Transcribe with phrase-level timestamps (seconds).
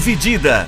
[0.00, 0.66] Dividida.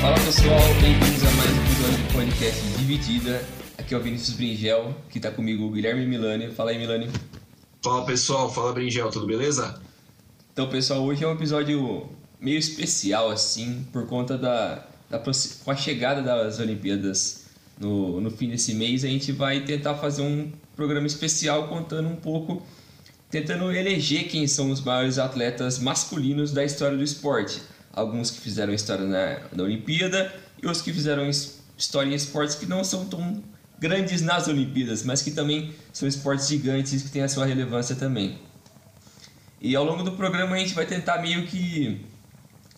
[0.00, 3.44] Fala pessoal, bem-vindos a mais um episódio do podcast Dividida.
[3.78, 6.50] Aqui é o Vinícius Bringel, que tá comigo o Guilherme Milani.
[6.50, 7.08] Fala aí, Milani.
[7.80, 9.80] Fala pessoal, fala Bringel, tudo beleza?
[10.52, 12.08] Então, pessoal, hoje é um episódio
[12.40, 17.44] meio especial, assim, por conta da, da com a chegada das Olimpíadas
[17.78, 22.16] no, no fim desse mês, a gente vai tentar fazer um programa especial contando um
[22.16, 22.60] pouco,
[23.30, 27.60] tentando eleger quem são os maiores atletas masculinos da história do esporte.
[27.92, 30.32] Alguns que fizeram história na, na Olimpíada
[30.62, 31.28] e os que fizeram
[31.76, 33.42] história em esportes que não são tão
[33.78, 38.38] grandes nas Olimpíadas, mas que também são esportes gigantes que têm a sua relevância também.
[39.60, 42.04] E ao longo do programa a gente vai tentar meio que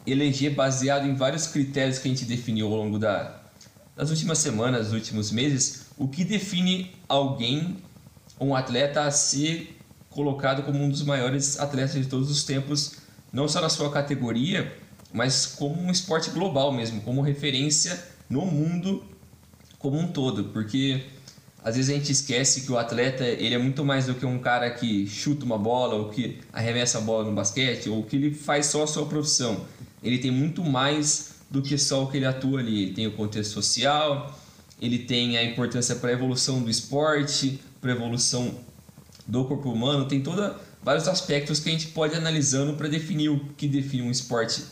[0.07, 3.41] eleger baseado em vários critérios que a gente definiu ao longo da,
[3.95, 7.77] das últimas semanas, dos últimos meses, o que define alguém,
[8.41, 9.80] um atleta, a ser
[10.11, 12.97] colocado como um dos maiores atletas de todos os tempos,
[13.33, 14.77] não só na sua categoria,
[15.13, 19.05] mas como um esporte global mesmo, como referência no mundo
[19.79, 21.05] como um todo, porque
[21.63, 24.39] às vezes a gente esquece que o atleta ele é muito mais do que um
[24.39, 28.35] cara que chuta uma bola ou que arremessa a bola no basquete ou que ele
[28.35, 29.65] faz só a sua profissão.
[30.03, 32.85] Ele tem muito mais do que só o que ele atua ali.
[32.85, 34.39] Ele tem o contexto social,
[34.81, 38.55] ele tem a importância para a evolução do esporte, para a evolução
[39.31, 43.29] do corpo humano, tem toda vários aspectos que a gente pode ir analisando para definir
[43.29, 44.63] o que define um esporte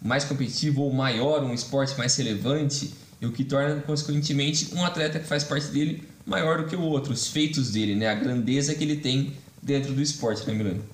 [0.00, 5.20] mais competitivo ou maior, um esporte mais relevante, e o que torna consequentemente um atleta
[5.20, 8.74] que faz parte dele maior do que o outro, os feitos dele, né, a grandeza
[8.74, 9.32] que ele tem
[9.62, 10.84] dentro do esporte, né, Milano?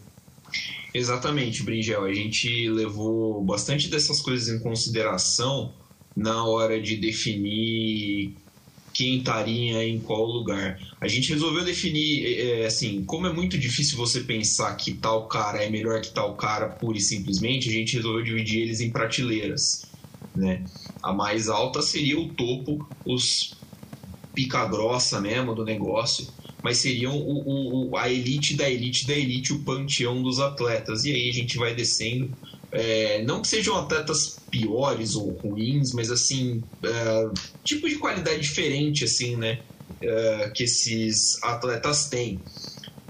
[0.92, 2.04] Exatamente, Bringel.
[2.04, 5.72] A gente levou bastante dessas coisas em consideração
[6.14, 8.36] na hora de definir
[8.92, 10.78] quem estaria em qual lugar.
[11.00, 15.28] A gente resolveu definir, é, é, assim, como é muito difícil você pensar que tal
[15.28, 18.92] cara é melhor que tal cara pura e simplesmente, a gente resolveu dividir eles em
[18.92, 19.88] prateleiras,
[20.34, 20.64] né?
[21.02, 23.58] A mais alta seria o topo, os
[24.34, 26.26] pica grossa mesmo do negócio
[26.62, 31.04] mas seriam o, o, a elite da elite da elite, o panteão dos atletas.
[31.04, 32.36] E aí a gente vai descendo.
[32.72, 37.30] É, não que sejam atletas piores ou ruins, mas assim, é,
[37.64, 39.62] tipo de qualidade diferente, assim, né?
[40.02, 42.42] É, que esses atletas têm.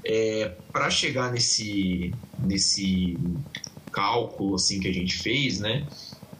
[0.06, 3.18] É, Para chegar nesse, nesse
[3.92, 5.86] cálculo assim que a gente fez, né?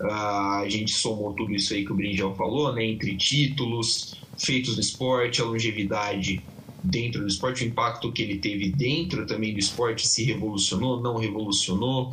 [0.03, 2.85] A gente somou tudo isso aí que o Brinjal falou, né?
[2.85, 4.15] Entre títulos,
[4.45, 6.51] feitos no esporte, a longevidade
[6.83, 11.19] dentro do esporte, o impacto que ele teve dentro também do esporte, se revolucionou, não
[11.19, 12.13] revolucionou,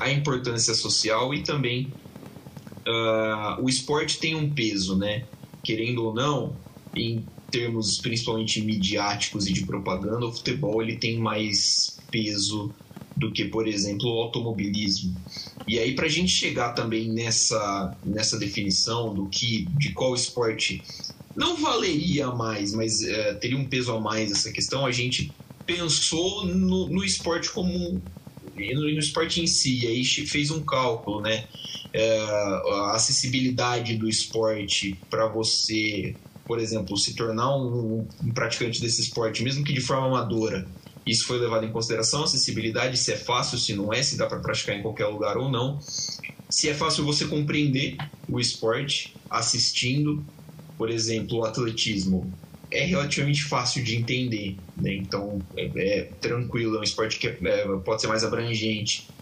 [0.00, 1.98] a importância social e também
[2.86, 5.28] uh, o esporte tem um peso, né?
[5.62, 6.64] Querendo ou não,
[6.94, 12.74] em termos principalmente midiáticos e de propaganda, o futebol ele tem mais peso
[13.16, 15.16] do que, por exemplo, o automobilismo.
[15.66, 20.82] E aí, para a gente chegar também nessa, nessa definição do que, de qual esporte
[21.34, 24.86] não valeria mais, mas é, teria um peso a mais essa questão.
[24.86, 28.02] A gente pensou no, no esporte como
[28.74, 31.46] no, no, esporte em si, e aí fez um cálculo, né?
[31.92, 39.00] É, a acessibilidade do esporte para você, por exemplo, se tornar um, um, praticante desse
[39.00, 40.66] esporte, mesmo que de forma amadora.
[41.06, 44.40] Isso foi levado em consideração, acessibilidade, se é fácil, se não é, se dá para
[44.40, 45.78] praticar em qualquer lugar ou não.
[46.50, 47.96] Se é fácil você compreender
[48.28, 50.24] o esporte assistindo,
[50.76, 52.34] por exemplo, o atletismo
[52.70, 54.94] é relativamente fácil de entender, né?
[54.94, 59.14] então é, é, tranquilo, é um esporte que é, é, pode ser mais abrangente.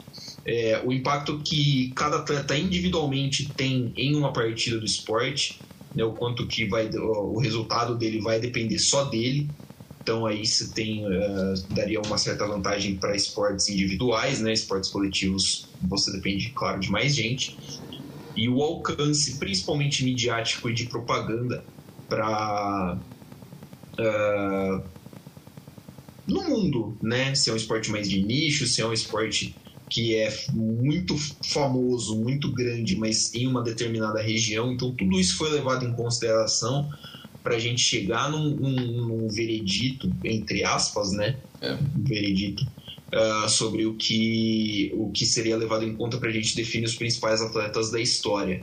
[0.46, 5.62] É, o impacto que cada atleta individualmente tem em uma partida do esporte,
[5.94, 6.04] né?
[6.04, 9.50] o quanto que vai o resultado dele vai depender só dele.
[10.02, 14.52] Então aí você tem uh, daria uma certa vantagem para esportes individuais, né?
[14.52, 17.56] Esportes coletivos você depende, claro, de mais gente
[18.36, 21.64] e o alcance, principalmente midiático e de propaganda,
[22.08, 23.00] para
[23.98, 24.82] uh,
[26.26, 27.34] no mundo, né?
[27.34, 29.56] Se é um esporte mais de nicho, se é um esporte
[29.88, 34.72] que é muito famoso, muito grande, mas em uma determinada região.
[34.72, 36.88] Então, tudo isso foi levado em consideração
[37.42, 41.36] para a gente chegar num, num, num, veredito, entre aspas, né?
[41.60, 41.74] É.
[41.74, 46.56] Um veredito uh, sobre o que, o que seria levado em conta para a gente
[46.56, 48.62] definir os principais atletas da história.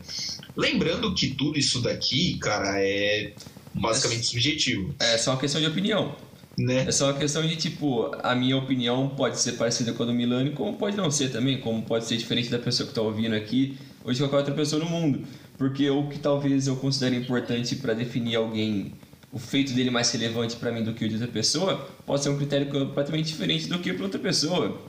[0.58, 3.34] Lembrando que tudo isso daqui, cara, é
[3.74, 4.94] basicamente subjetivo.
[5.00, 6.16] É só uma questão de opinião.
[6.58, 6.86] Né?
[6.88, 10.14] É só uma questão de, tipo, a minha opinião pode ser parecida com a do
[10.14, 13.36] Milani, como pode não ser também, como pode ser diferente da pessoa que está ouvindo
[13.36, 15.26] aqui ou de qualquer outra pessoa no mundo.
[15.58, 18.94] Porque o que talvez eu considere importante para definir alguém
[19.32, 22.30] o feito dele mais relevante para mim do que o de outra pessoa, pode ser
[22.30, 24.82] um critério completamente diferente do que para outra pessoa.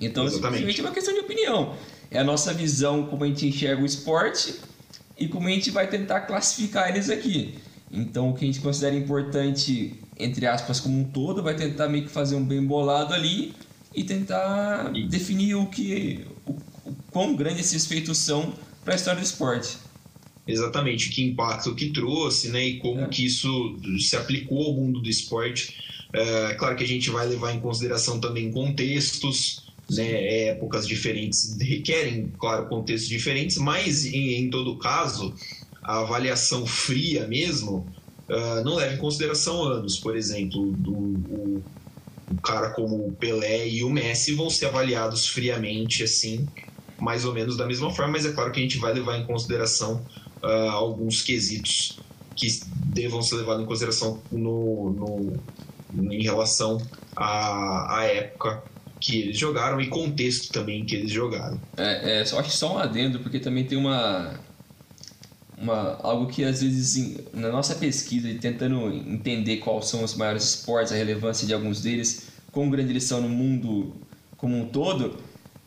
[0.00, 0.58] Então, Exatamente.
[0.58, 1.76] simplesmente é uma questão de opinião.
[2.10, 4.54] É a nossa visão, como a gente enxerga o esporte
[5.18, 7.54] e como a gente vai tentar classificar eles aqui.
[7.92, 12.04] Então, o que a gente considera importante, entre aspas, como um todo, vai tentar meio
[12.04, 13.52] que fazer um bem bolado ali
[13.94, 16.52] e tentar definir o que, o,
[16.88, 19.76] o quão grande esses feitos são para a história do esporte.
[20.46, 23.08] Exatamente, que impacto que trouxe, né, e como é.
[23.08, 25.76] que isso se aplicou ao mundo do esporte.
[26.12, 32.32] É claro que a gente vai levar em consideração também contextos, né, épocas diferentes requerem,
[32.38, 35.34] claro, contextos diferentes, mas em, em todo caso,
[35.82, 37.86] a avaliação fria mesmo
[38.28, 39.98] uh, não leva em consideração anos.
[39.98, 41.64] Por exemplo, do, o,
[42.30, 46.48] o cara como o Pelé e o Messi vão ser avaliados friamente, assim,
[46.98, 49.26] mais ou menos da mesma forma, mas é claro que a gente vai levar em
[49.26, 50.06] consideração
[50.42, 51.98] uh, alguns quesitos
[52.36, 52.46] que
[52.86, 54.90] devam ser levados em consideração no,
[55.92, 56.78] no, em relação
[57.16, 58.62] à, à época
[59.00, 61.60] que eles jogaram e contexto também que eles jogaram.
[61.76, 64.38] É, é só acho que só um adendo, porque também tem uma,
[65.62, 70.42] uma algo que às vezes na nossa pesquisa e tentando entender quais são os maiores
[70.42, 73.94] esportes, a relevância de alguns deles, quão grande eles são no mundo
[74.36, 75.16] como um todo,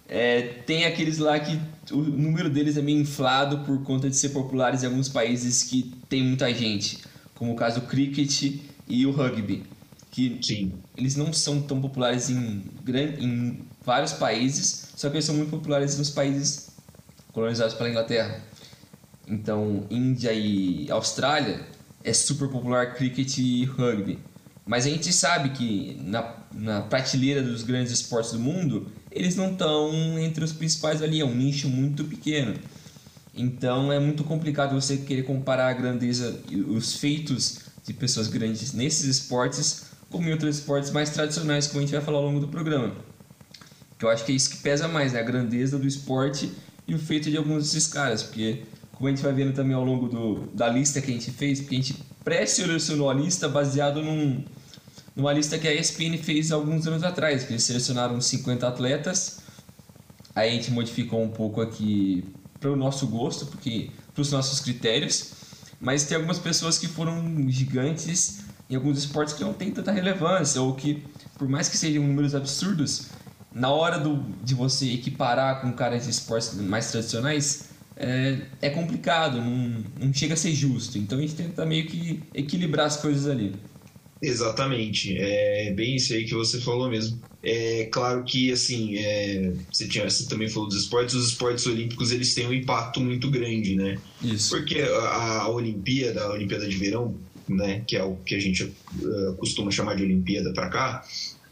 [0.08, 1.60] é, tem aqueles lá que
[1.92, 5.94] o número deles é meio inflado por conta de ser populares em alguns países que
[6.10, 7.00] tem muita gente,
[7.34, 9.64] como o caso do cricket e o rugby
[10.16, 10.72] que Sim.
[10.96, 12.64] eles não são tão populares em,
[13.20, 16.70] em vários países, só que eles são muito populares nos países
[17.34, 18.42] colonizados pela Inglaterra.
[19.28, 21.62] Então, Índia e Austrália
[22.04, 24.20] é super popular cricket e rugby.
[24.66, 29.52] Mas a gente sabe que na, na prateleira dos grandes esportes do mundo, eles não
[29.52, 32.56] estão entre os principais ali, é um nicho muito pequeno.
[33.34, 38.74] Então é muito complicado você querer comparar a grandeza e os feitos de pessoas grandes
[38.74, 42.40] nesses esportes como em outros esportes mais tradicionais, como a gente vai falar ao longo
[42.40, 42.96] do programa.
[44.00, 45.20] Que eu acho que é isso que pesa mais, né?
[45.20, 46.52] A grandeza do esporte
[46.88, 48.64] e o feito de alguns desses caras, porque
[48.96, 51.60] como a gente vai vendo também ao longo do, da lista que a gente fez,
[51.60, 54.44] porque a gente pré-selecionou a lista baseado num,
[55.16, 59.40] numa lista que a ESPN fez alguns anos atrás, que eles selecionaram 50 atletas,
[60.34, 62.24] aí a gente modificou um pouco aqui
[62.60, 65.34] para o nosso gosto, porque para os nossos critérios,
[65.80, 68.40] mas tem algumas pessoas que foram gigantes
[68.70, 71.04] em alguns esportes que não tem tanta relevância, ou que,
[71.38, 73.08] por mais que sejam números absurdos,
[73.54, 79.38] na hora do, de você equiparar com caras de esportes mais tradicionais, é, é complicado,
[79.38, 80.98] não, não chega a ser justo.
[80.98, 83.54] Então a gente tenta meio que equilibrar as coisas ali.
[84.22, 87.20] Exatamente, é bem isso aí que você falou mesmo.
[87.44, 92.12] É claro que assim, é, você, tinha, você também falou dos esportes, os esportes olímpicos
[92.12, 94.00] eles têm um impacto muito grande, né?
[94.24, 94.50] Isso.
[94.50, 97.16] Porque a, a Olimpíada, a Olimpíada de Verão,
[97.48, 101.06] né, que é o que a gente uh, costuma chamar de Olimpíada para cá,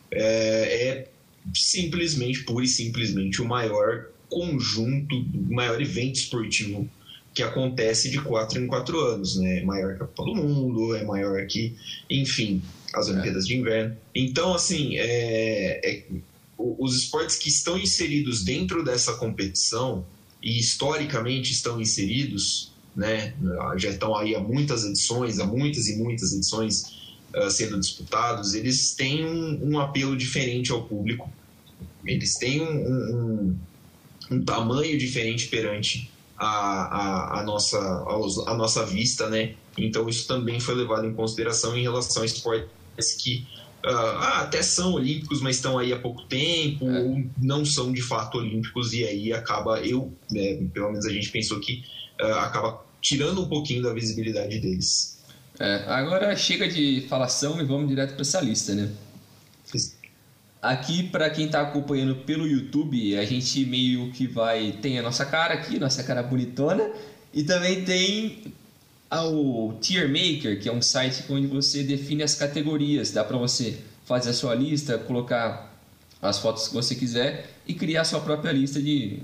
[0.10, 1.08] é, é,
[1.54, 6.90] simplesmente, pura e simplesmente, o maior conjunto, o maior evento esportivo
[7.34, 9.60] que acontece de quatro em quatro anos, né?
[9.60, 11.76] É maior que a Copa do Mundo, é maior que,
[12.10, 12.62] enfim,
[12.94, 13.48] as Olimpíadas é.
[13.48, 13.98] de Inverno.
[14.14, 16.04] Então, assim, é, é,
[16.58, 20.06] os esportes que estão inseridos dentro dessa competição
[20.42, 23.34] e historicamente estão inseridos né?
[23.78, 28.54] Já estão aí há muitas edições, há muitas e muitas edições uh, sendo disputados.
[28.54, 31.32] Eles têm um, um, apelo diferente ao público.
[32.06, 33.58] Eles têm um, um,
[34.34, 39.54] um tamanho diferente perante a, a, a, nossa, a, nossa vista, né?
[39.78, 43.46] Então isso também foi levado em consideração em relação a esportes que
[43.86, 47.00] uh, ah, até são olímpicos, mas estão aí há pouco tempo, é.
[47.02, 51.30] ou não são de fato olímpicos, e aí acaba, eu, né, pelo menos a gente
[51.30, 51.84] pensou que
[52.22, 55.22] uh, acaba tirando um pouquinho da visibilidade deles.
[55.60, 58.90] É, agora chega de falação e vamos direto para essa lista, né?
[60.64, 64.72] Aqui, para quem está acompanhando pelo YouTube, a gente meio que vai.
[64.82, 66.90] Tem a nossa cara aqui, nossa cara bonitona,
[67.34, 68.54] e também tem
[69.12, 73.12] o Tier Maker, que é um site onde você define as categorias.
[73.12, 75.70] Dá para você fazer a sua lista, colocar
[76.22, 79.20] as fotos que você quiser e criar a sua própria lista de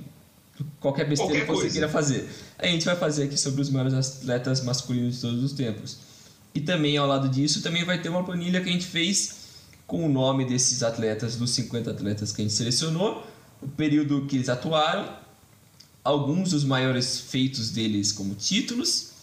[0.82, 1.72] qualquer besteira qualquer que você coisa.
[1.72, 2.30] queira fazer.
[2.58, 6.00] A gente vai fazer aqui sobre os maiores atletas masculinos de todos os tempos.
[6.54, 9.39] E também ao lado disso, também vai ter uma planilha que a gente fez
[9.90, 13.26] com o nome desses atletas, dos 50 atletas que a gente selecionou,
[13.60, 15.18] o período que eles atuaram,
[16.04, 19.14] alguns dos maiores feitos deles como títulos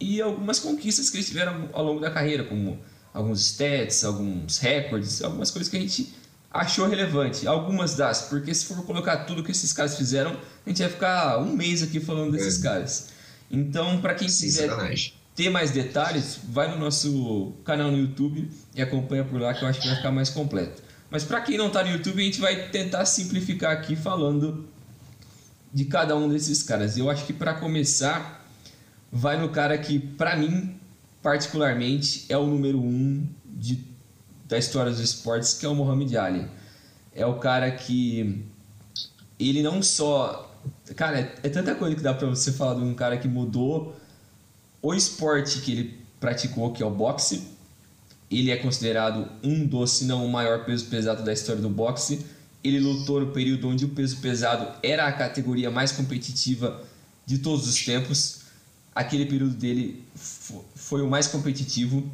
[0.00, 2.78] e algumas conquistas que eles tiveram ao longo da carreira, como
[3.12, 6.14] alguns stats, alguns recordes, algumas coisas que a gente
[6.50, 7.46] achou relevante.
[7.46, 11.38] Algumas das, porque se for colocar tudo que esses caras fizeram, a gente vai ficar
[11.40, 12.62] um mês aqui falando desses é.
[12.62, 13.08] caras.
[13.50, 14.70] Então, para quem quiser
[15.36, 19.68] ter mais detalhes, vai no nosso canal no YouTube e acompanha por lá que eu
[19.68, 20.82] acho que vai ficar mais completo.
[21.10, 24.66] Mas para quem não está no YouTube, a gente vai tentar simplificar aqui falando
[25.72, 26.96] de cada um desses caras.
[26.96, 28.46] Eu acho que para começar,
[29.12, 30.74] vai no cara que, para mim,
[31.22, 33.84] particularmente, é o número um de,
[34.48, 36.48] da história dos esportes, que é o Muhammad Ali.
[37.14, 38.42] É o cara que
[39.38, 40.50] ele não só.
[40.96, 43.94] Cara, é, é tanta coisa que dá para você falar de um cara que mudou
[44.86, 47.42] o esporte que ele praticou, que é o boxe,
[48.30, 52.24] ele é considerado um dos, se não o maior peso pesado da história do boxe.
[52.62, 56.84] Ele lutou no período onde o peso pesado era a categoria mais competitiva
[57.24, 58.42] de todos os tempos.
[58.94, 62.08] Aquele período dele foi o mais competitivo.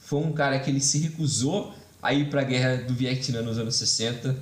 [0.00, 3.56] Foi um cara que ele se recusou a ir para a guerra do Vietnã nos
[3.56, 4.36] anos 60.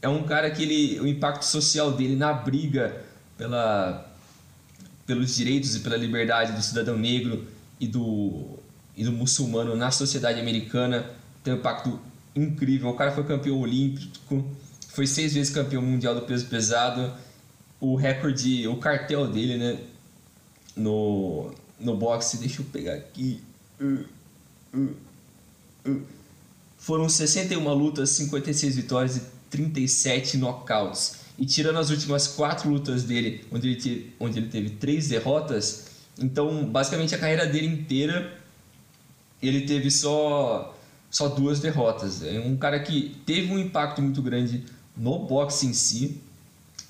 [0.00, 3.04] É um cara que ele, o impacto social dele na briga
[3.36, 4.15] pela
[5.06, 7.46] pelos direitos e pela liberdade do cidadão negro
[7.78, 8.58] e do,
[8.96, 11.08] e do muçulmano na sociedade americana
[11.44, 11.98] tem um impacto
[12.34, 12.88] incrível.
[12.88, 14.44] O cara foi campeão olímpico,
[14.88, 17.12] foi seis vezes campeão mundial do peso pesado.
[17.80, 19.78] O recorde, o cartel dele, né,
[20.74, 23.40] no, no boxe, deixa eu pegar aqui.
[23.80, 24.04] Uh,
[24.74, 24.96] uh,
[25.86, 26.02] uh.
[26.78, 31.25] Foram 61 lutas, 56 vitórias e 37 knockouts.
[31.38, 35.86] E tirando as últimas quatro lutas dele, onde ele teve, onde ele teve três derrotas,
[36.18, 38.40] então basicamente a carreira dele inteira
[39.42, 40.74] ele teve só
[41.10, 42.22] só duas derrotas.
[42.22, 44.64] É um cara que teve um impacto muito grande
[44.96, 46.20] no boxe em si,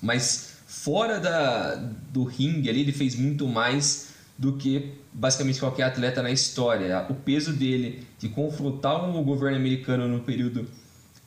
[0.01, 1.75] mas fora da,
[2.11, 7.05] do ringue ali ele fez muito mais do que basicamente qualquer atleta na história.
[7.09, 10.67] O peso dele de confrontar o governo americano no período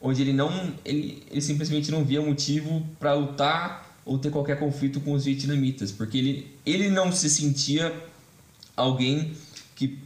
[0.01, 5.01] onde ele não ele, ele simplesmente não via motivo para lutar ou ter qualquer conflito
[5.01, 7.95] com os vietnamitas, porque ele, ele não se sentia
[8.77, 9.33] alguém
[9.77, 9.99] que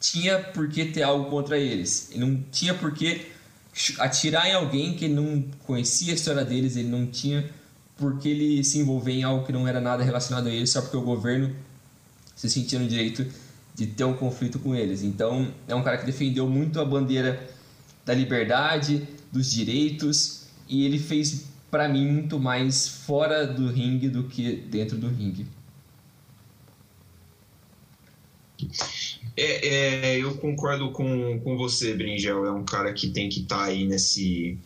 [0.00, 2.10] tinha por que ter algo contra eles.
[2.10, 3.26] Ele não tinha por que
[3.98, 7.48] atirar em alguém que ele não conhecia a história deles, ele não tinha
[7.96, 10.80] por que ele se envolver em algo que não era nada relacionado a eles, só
[10.80, 11.54] porque o governo
[12.34, 13.26] se sentia no direito
[13.74, 15.02] de ter um conflito com eles.
[15.02, 17.48] Então, é um cara que defendeu muito a bandeira
[18.04, 24.24] da liberdade, dos direitos e ele fez para mim muito mais fora do ringue do
[24.24, 25.44] que dentro do ringue.
[29.36, 32.46] É, é, eu concordo com, com você, Bringel.
[32.46, 34.56] É um cara que tem que estar tá aí nesse,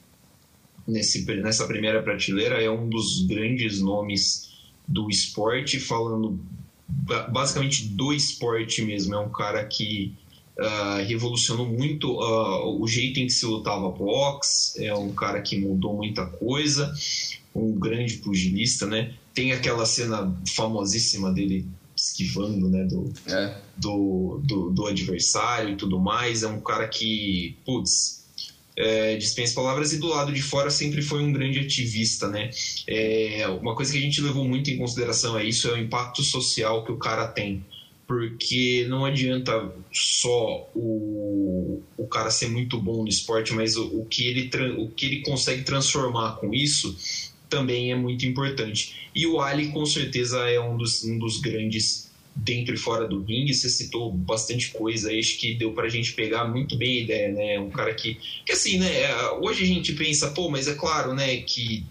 [0.87, 2.63] nesse, nessa primeira prateleira.
[2.63, 4.51] É um dos grandes nomes
[4.87, 6.39] do esporte, falando
[7.31, 9.15] basicamente do esporte mesmo.
[9.15, 10.15] É um cara que
[10.59, 15.59] uh, revolucionou muito uh, o jeito em que se lutava boxe, é um cara que
[15.59, 16.93] mudou muita coisa,
[17.55, 19.15] um grande pugilista, né?
[19.33, 23.57] Tem aquela cena famosíssima dele esquivando, né, do, é.
[23.77, 26.45] do, do, do, adversário e tudo mais.
[26.45, 28.25] É um cara que, putz,
[28.77, 32.51] é, dispensa palavras e do lado de fora sempre foi um grande ativista, né?
[32.87, 36.23] É, uma coisa que a gente levou muito em consideração é isso, é o impacto
[36.23, 37.65] social que o cara tem
[38.09, 44.07] porque não adianta só o, o cara ser muito bom no esporte, mas o, o,
[44.07, 46.97] que ele, o que ele consegue transformar com isso
[47.51, 49.11] também é muito importante.
[49.15, 53.23] E o Ali, com certeza, é um dos, um dos grandes dentro e fora do
[53.23, 53.53] ringue.
[53.53, 57.29] Você citou bastante coisa aí, acho que deu pra gente pegar muito bem a ideia,
[57.33, 57.61] né?
[57.61, 58.17] Um cara que.
[58.47, 58.89] Que assim, né?
[59.43, 61.85] Hoje a gente pensa, pô, mas é claro, né, que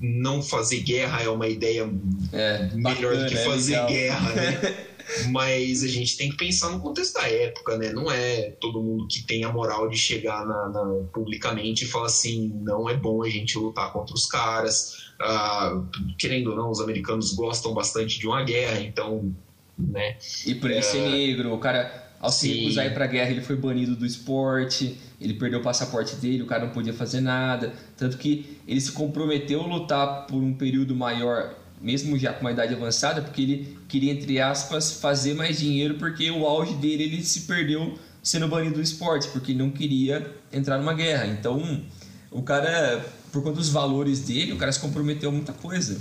[0.00, 1.88] não fazer guerra é uma ideia
[2.32, 4.86] é, melhor do que é fazer é guerra, né?
[5.30, 7.92] mas a gente tem que pensar no contexto da época, né?
[7.92, 12.06] Não é todo mundo que tem a moral de chegar na, na, publicamente e falar
[12.06, 15.12] assim, não é bom a gente lutar contra os caras.
[15.20, 15.82] Ah,
[16.18, 19.34] querendo ou não, os americanos gostam bastante de uma guerra, então,
[19.78, 20.16] né?
[20.46, 20.82] E por ele é...
[20.82, 24.98] ser negro, o cara, ao se recusar ir pra guerra, ele foi banido do esporte,
[25.20, 27.72] ele perdeu o passaporte dele, o cara não podia fazer nada.
[27.96, 32.52] Tanto que ele se comprometeu a lutar por um período maior mesmo já com uma
[32.52, 37.24] idade avançada, porque ele queria, entre aspas, fazer mais dinheiro, porque o auge dele ele
[37.24, 41.26] se perdeu sendo banido do esporte, porque não queria entrar numa guerra.
[41.26, 41.82] Então,
[42.30, 45.98] o cara, por conta dos valores dele, o cara se comprometeu a muita coisa.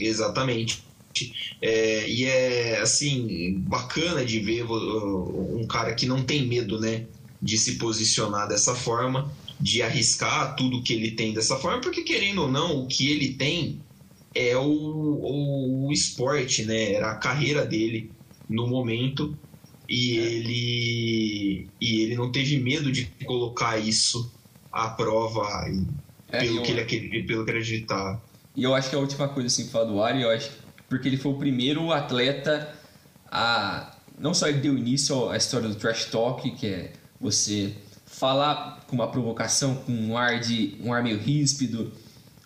[0.00, 0.84] Exatamente.
[1.62, 7.06] É, e é assim bacana de ver um cara que não tem medo, né,
[7.40, 12.42] de se posicionar dessa forma, de arriscar tudo que ele tem dessa forma, porque querendo
[12.42, 13.80] ou não, o que ele tem
[14.36, 16.92] é o, o, o esporte, né?
[16.92, 18.10] Era a carreira dele
[18.48, 19.36] no momento
[19.88, 20.22] e é.
[20.22, 24.32] ele e ele não teve medo de colocar isso
[24.70, 25.64] à prova
[26.30, 28.22] é, pelo, que ele, pelo que ele acreditava.
[28.54, 30.50] E eu acho que a última coisa assim falar do Ari, eu acho
[30.88, 32.74] porque ele foi o primeiro atleta
[33.30, 37.74] a não só ele deu início à história do trash talk, que é você
[38.06, 41.92] falar com uma provocação, com um ar de um ar meio ríspido,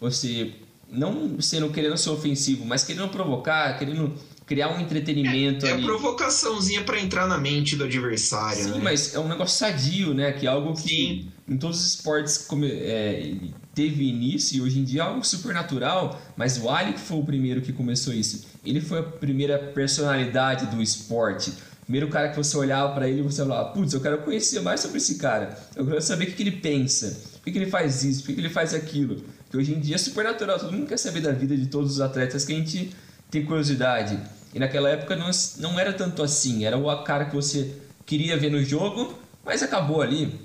[0.00, 0.52] você
[0.90, 4.12] não sendo querendo ser ofensivo, mas querendo provocar, querendo
[4.50, 5.82] criar um entretenimento é, é ali.
[5.82, 8.80] É provocaçãozinha para entrar na mente do adversário, Sim, né?
[8.82, 10.32] mas é um negócio sadio, né?
[10.32, 11.28] Que é algo que Sim.
[11.48, 13.34] em todos os esportes come, é,
[13.72, 17.18] teve início e hoje em dia é algo super natural, mas o Ali que foi
[17.18, 18.44] o primeiro que começou isso.
[18.64, 21.52] Ele foi a primeira personalidade do esporte.
[21.82, 24.80] Primeiro cara que você olhava para ele e você falava, putz, eu quero conhecer mais
[24.80, 25.58] sobre esse cara.
[25.74, 28.34] Eu quero saber o que, que ele pensa, por que, que ele faz isso, por
[28.34, 29.24] que, ele faz aquilo.
[29.50, 31.92] Que hoje em dia é super natural, todo mundo quer saber da vida de todos
[31.92, 32.94] os atletas que a gente
[33.30, 34.20] tem curiosidade.
[34.52, 38.50] E naquela época não, não era tanto assim, era o cara que você queria ver
[38.50, 40.40] no jogo, mas acabou ali.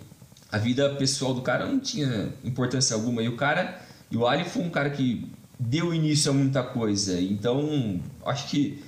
[0.51, 3.21] A vida pessoal do cara não tinha importância alguma.
[3.21, 7.19] E o cara, e o Ali foi um cara que deu início a muita coisa.
[7.19, 8.81] Então, acho que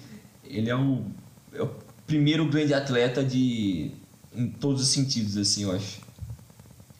[0.45, 1.03] ele é o,
[1.53, 1.69] é o
[2.05, 3.91] primeiro grande atleta de
[4.33, 6.06] em todos os sentidos, assim, eu acho.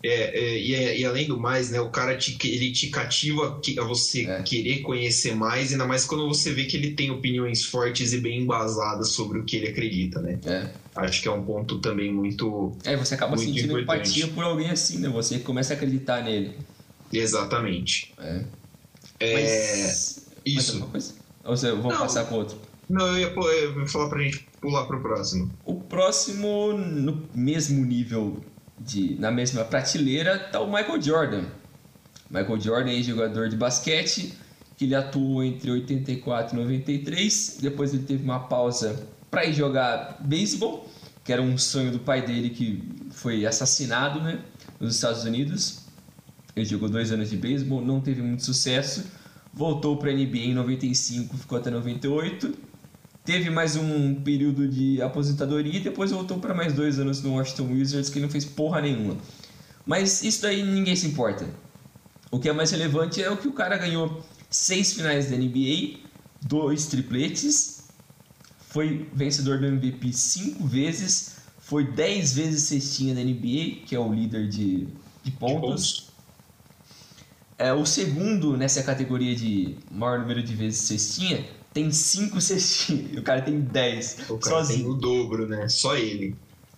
[0.04, 3.60] É, é, e, é, e, além do mais, né, o cara te, ele te cativa
[3.80, 4.44] a você é.
[4.44, 8.42] querer conhecer mais, ainda mais quando você vê que ele tem opiniões fortes e bem
[8.42, 10.40] embasadas sobre o que ele acredita, né?
[10.46, 10.70] É.
[10.96, 12.76] Acho que é um ponto também muito.
[12.84, 14.10] É, você acaba sentindo importante.
[14.10, 15.10] empatia por alguém assim, né?
[15.10, 16.56] Você começa a acreditar nele.
[17.12, 18.14] Exatamente.
[18.20, 18.44] É.
[19.20, 20.90] É, Mas, isso.
[21.44, 22.00] Ou você, vamos Não.
[22.00, 22.58] passar para outro?
[22.90, 25.52] Não, eu ia, eu ia falar pra gente pular pro próximo.
[25.66, 28.44] O próximo, no mesmo nível,
[28.80, 31.44] de, na mesma prateleira, tá o Michael Jordan.
[32.30, 34.34] Michael Jordan é jogador de basquete,
[34.76, 37.58] que ele atuou entre 84 e 93.
[37.62, 40.88] Depois ele teve uma pausa para ir jogar beisebol,
[41.24, 44.40] que era um sonho do pai dele que foi assassinado né,
[44.80, 45.80] nos Estados Unidos.
[46.56, 49.06] Ele jogou dois anos de beisebol, não teve muito sucesso.
[49.54, 52.67] Voltou para a NBA em 95, ficou até 98
[53.28, 57.74] teve mais um período de aposentadoria e depois voltou para mais dois anos no Washington
[57.74, 59.18] Wizards que não fez porra nenhuma.
[59.86, 61.46] Mas isso daí ninguém se importa.
[62.32, 66.00] O que é mais relevante é o que o cara ganhou seis finais da NBA,
[66.42, 67.90] dois tripletes,
[68.70, 74.14] foi vencedor do MVP cinco vezes, foi dez vezes cestinha da NBA, que é o
[74.14, 74.88] líder de,
[75.22, 76.14] de pontos.
[77.58, 83.14] É, o segundo nessa categoria de maior número de vezes cestinha tem cinco cestinhas.
[83.14, 84.30] E o cara tem 10.
[84.30, 84.80] O cara sozinho.
[84.80, 85.70] tem o dobro, né?
[85.70, 86.36] Só ele.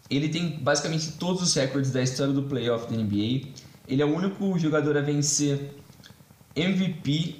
[0.09, 3.47] Ele tem basicamente todos os recordes da história do playoff da NBA.
[3.87, 5.71] Ele é o único jogador a vencer
[6.53, 7.35] MVP,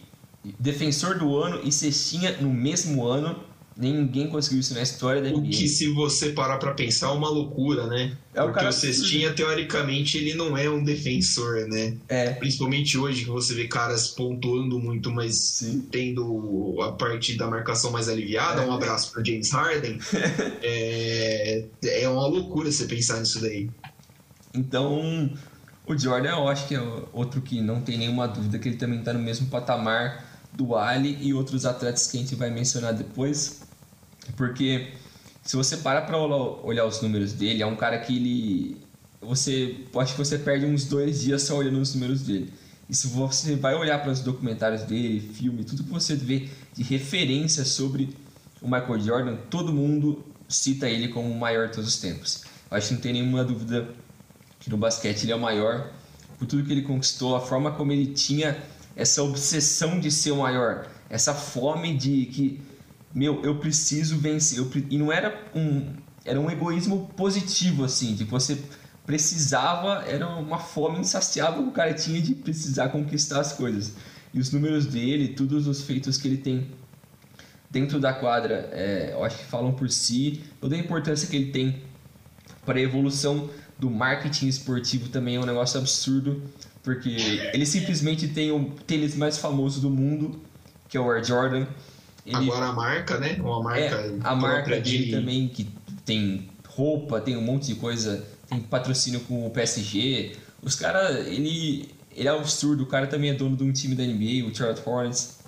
[0.58, 3.44] defensor do ano e cestinha no mesmo ano.
[3.82, 5.52] Ninguém conseguiu isso na história da O NBA.
[5.52, 8.12] que, se você parar pra pensar, é uma loucura, né?
[8.34, 11.96] É o Porque cara- o Cestinha, teoricamente, ele não é um defensor, né?
[12.10, 15.88] É, Principalmente hoje, que você vê caras pontuando muito, mas sim.
[15.90, 18.64] tendo a parte da marcação mais aliviada.
[18.64, 18.66] É.
[18.66, 19.98] Um abraço pro James Harden.
[20.62, 23.70] é, é uma loucura você pensar nisso daí.
[24.54, 25.32] Então,
[25.88, 26.82] o Jordan eu acho que é
[27.14, 31.18] outro que não tem nenhuma dúvida que ele também está no mesmo patamar do Ali
[31.22, 33.62] e outros atletas que a gente vai mencionar depois.
[34.36, 34.94] Porque
[35.44, 38.78] se você para olhar os números dele, é um cara que ele.
[39.22, 39.86] Você.
[39.98, 42.54] Acho que você perde uns dois dias só olhando os números dele.
[42.90, 46.84] E se você vai olhar para os documentários dele, filme, tudo que você vê de
[46.84, 48.10] referência sobre
[48.62, 52.44] o Michael Jordan, todo mundo cita ele como o maior de todos os tempos.
[52.70, 53.90] Eu acho que não tem nenhuma dúvida
[54.60, 55.92] que no basquete ele é o maior
[56.40, 58.58] por tudo que ele conquistou, a forma como ele tinha
[58.96, 62.62] essa obsessão de ser o maior, essa fome de que
[63.14, 65.94] meu, eu preciso vencer, eu e não era um
[66.26, 68.62] era um egoísmo positivo assim, de que você
[69.06, 73.94] precisava, era uma fome insaciável que o cara tinha de precisar conquistar as coisas.
[74.32, 76.70] E os números dele, todos os feitos que ele tem
[77.72, 81.52] dentro da quadra, é, eu acho que falam por si, toda a importância que ele
[81.52, 81.82] tem
[82.64, 86.44] para a evolução do marketing esportivo também é um negócio absurdo,
[86.84, 87.10] porque
[87.54, 90.40] ele simplesmente tem o tênis mais famoso do mundo,
[90.88, 91.66] que é o Air Jordan.
[92.26, 93.38] Ele, Agora a marca, né?
[93.40, 95.66] Uma marca é, a marca dele de- também, que
[96.06, 100.36] tem roupa, tem um monte de coisa, tem patrocínio com o PSG.
[100.62, 104.04] Os caras, ele, ele é absurdo, o cara também é dono de um time da
[104.04, 105.40] NBA, o Charlotte Hornets.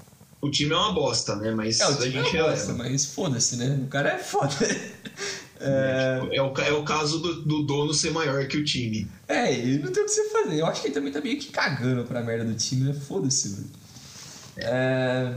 [0.41, 1.51] O time é uma bosta, né?
[1.51, 2.89] Mas É, o a time gente é uma bosta, releva.
[2.89, 3.79] mas foda-se, né?
[3.83, 4.53] O cara é foda.
[5.59, 9.07] É, É o, é o caso do, do dono ser maior que o time.
[9.27, 10.59] É, ele não tem o que você fazer.
[10.59, 12.93] Eu acho que ele também tá meio que cagando pra merda do time, né?
[12.93, 13.69] Foda-se, mano.
[14.57, 15.35] É...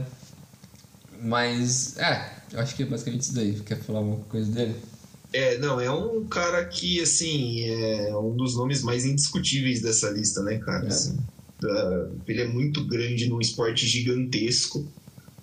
[1.21, 3.59] Mas, é, eu acho que é basicamente isso daí.
[3.61, 4.75] Quer falar alguma coisa dele?
[5.33, 10.41] É, não, é um cara que, assim, é um dos nomes mais indiscutíveis dessa lista,
[10.43, 10.85] né, cara?
[10.85, 10.87] É.
[10.87, 11.17] Assim,
[11.59, 14.91] da- ele é muito grande num esporte gigantesco.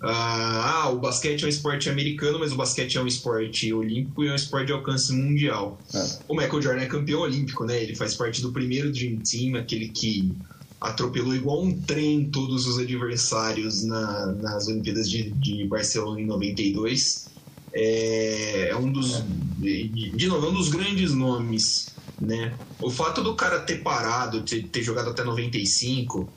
[0.05, 4.27] ah, o basquete é um esporte americano, mas o basquete é um esporte olímpico e
[4.27, 5.81] é um esporte de alcance mundial.
[5.95, 5.99] É.
[6.27, 7.81] O Michael Jordan é campeão olímpico, né?
[7.81, 10.35] Ele faz parte do primeiro Dream Team, aquele que
[10.83, 17.29] atropelou igual um trem todos os adversários na, nas Olimpíadas de, de Barcelona em 92.
[17.73, 19.23] É, é um dos.
[19.57, 21.87] De novo, é um dos grandes nomes.
[22.19, 22.53] Né?
[22.79, 26.29] O fato do cara ter parado, ter, ter jogado até 95,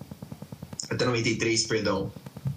[0.89, 2.11] até 93, perdão,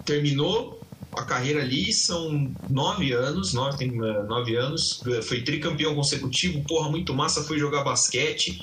[0.06, 0.80] terminou
[1.12, 6.90] a carreira ali, são nove anos, nove, tem uh, nove anos, foi tricampeão consecutivo, porra,
[6.90, 8.60] muito massa, foi jogar basquete,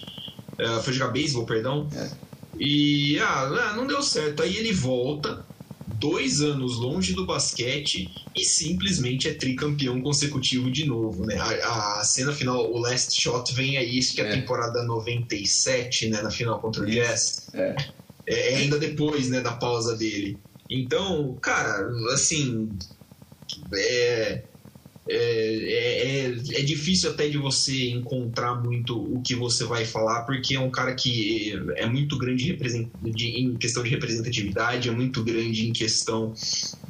[0.58, 2.25] uh, foi jogar beisebol, perdão, é.
[2.58, 5.46] E ah, não deu certo, aí ele volta,
[5.86, 11.36] dois anos longe do basquete e simplesmente é tricampeão consecutivo de novo, né?
[11.38, 14.40] A, a cena final, o last shot vem aí, isso que é a é.
[14.40, 16.22] temporada 97, né?
[16.22, 17.48] Na final contra o Jazz.
[17.54, 17.60] É.
[17.60, 17.96] é.
[18.28, 20.40] É ainda depois, né, da pausa dele.
[20.68, 22.76] Então, cara, assim.
[23.72, 24.42] É,
[25.08, 30.56] é, é, é, difícil até de você encontrar muito o que você vai falar, porque
[30.56, 32.58] é um cara que é muito grande
[33.02, 36.34] de, em questão de representatividade, é muito grande em questão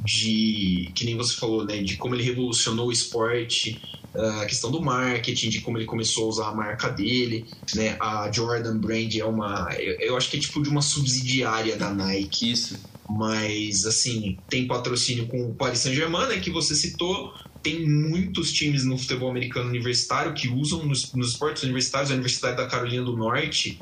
[0.03, 3.79] de, que nem você falou, né, de como ele revolucionou o esporte,
[4.15, 8.31] a questão do marketing, de como ele começou a usar a marca dele, né, a
[8.31, 12.51] Jordan Brand é uma, eu acho que é tipo de uma subsidiária da Nike.
[12.51, 12.79] Isso.
[13.09, 18.85] Mas, assim, tem patrocínio com o Paris Saint-Germain, né, que você citou, tem muitos times
[18.85, 23.17] no futebol americano universitário que usam nos, nos esportes universitários, a Universidade da Carolina do
[23.17, 23.79] Norte,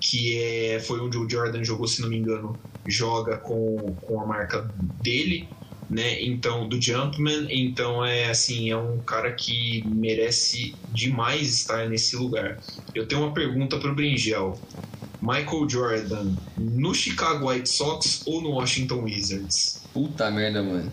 [0.00, 4.26] que é, foi onde o Jordan jogou, se não me engano, joga com, com a
[4.26, 5.48] marca dele,
[5.88, 6.22] né?
[6.22, 12.60] Então, do Jumpman, então é assim, é um cara que merece demais estar nesse lugar.
[12.94, 14.60] Eu tenho uma pergunta para o Bringel.
[15.20, 19.83] Michael Jordan no Chicago White Sox ou no Washington Wizards?
[19.94, 20.90] Puta merda, mano.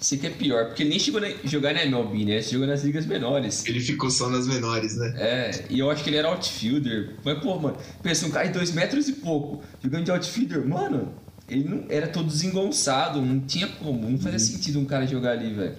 [0.00, 2.32] Isso que é pior, porque ele nem chegou a jogar na MLB, né?
[2.32, 3.64] Ele jogou nas ligas menores.
[3.64, 5.14] Ele ficou só nas menores, né?
[5.16, 7.14] É, e eu acho que ele era outfielder.
[7.24, 11.14] Mas, pô, mano, pensa, um cara de dois metros e pouco, jogando de outfielder, mano,
[11.48, 14.54] ele não era todo desengonçado, não tinha como, não fazia uhum.
[14.54, 15.76] sentido um cara jogar ali, velho.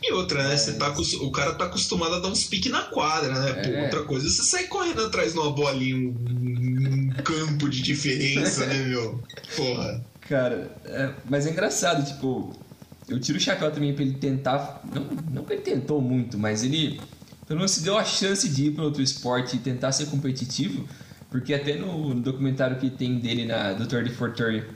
[0.00, 0.56] E outra, né?
[0.56, 3.52] Você tá, o cara tá acostumado a dar uns piques na quadra, né?
[3.54, 3.82] Pô, é.
[3.86, 8.84] outra coisa, você sai correndo atrás de uma bolinha, um, um campo de diferença, né,
[8.84, 9.20] meu?
[9.56, 10.06] Porra.
[10.28, 12.52] Cara, é, mas é engraçado, tipo,
[13.08, 14.82] eu tiro o chapéu também pra ele tentar.
[14.92, 17.00] Não, não que ele tentou muito, mas ele
[17.48, 20.86] pelo menos se deu a chance de ir para outro esporte e tentar ser competitivo,
[21.30, 24.66] porque até no, no documentário que tem dele na do 30 for 30,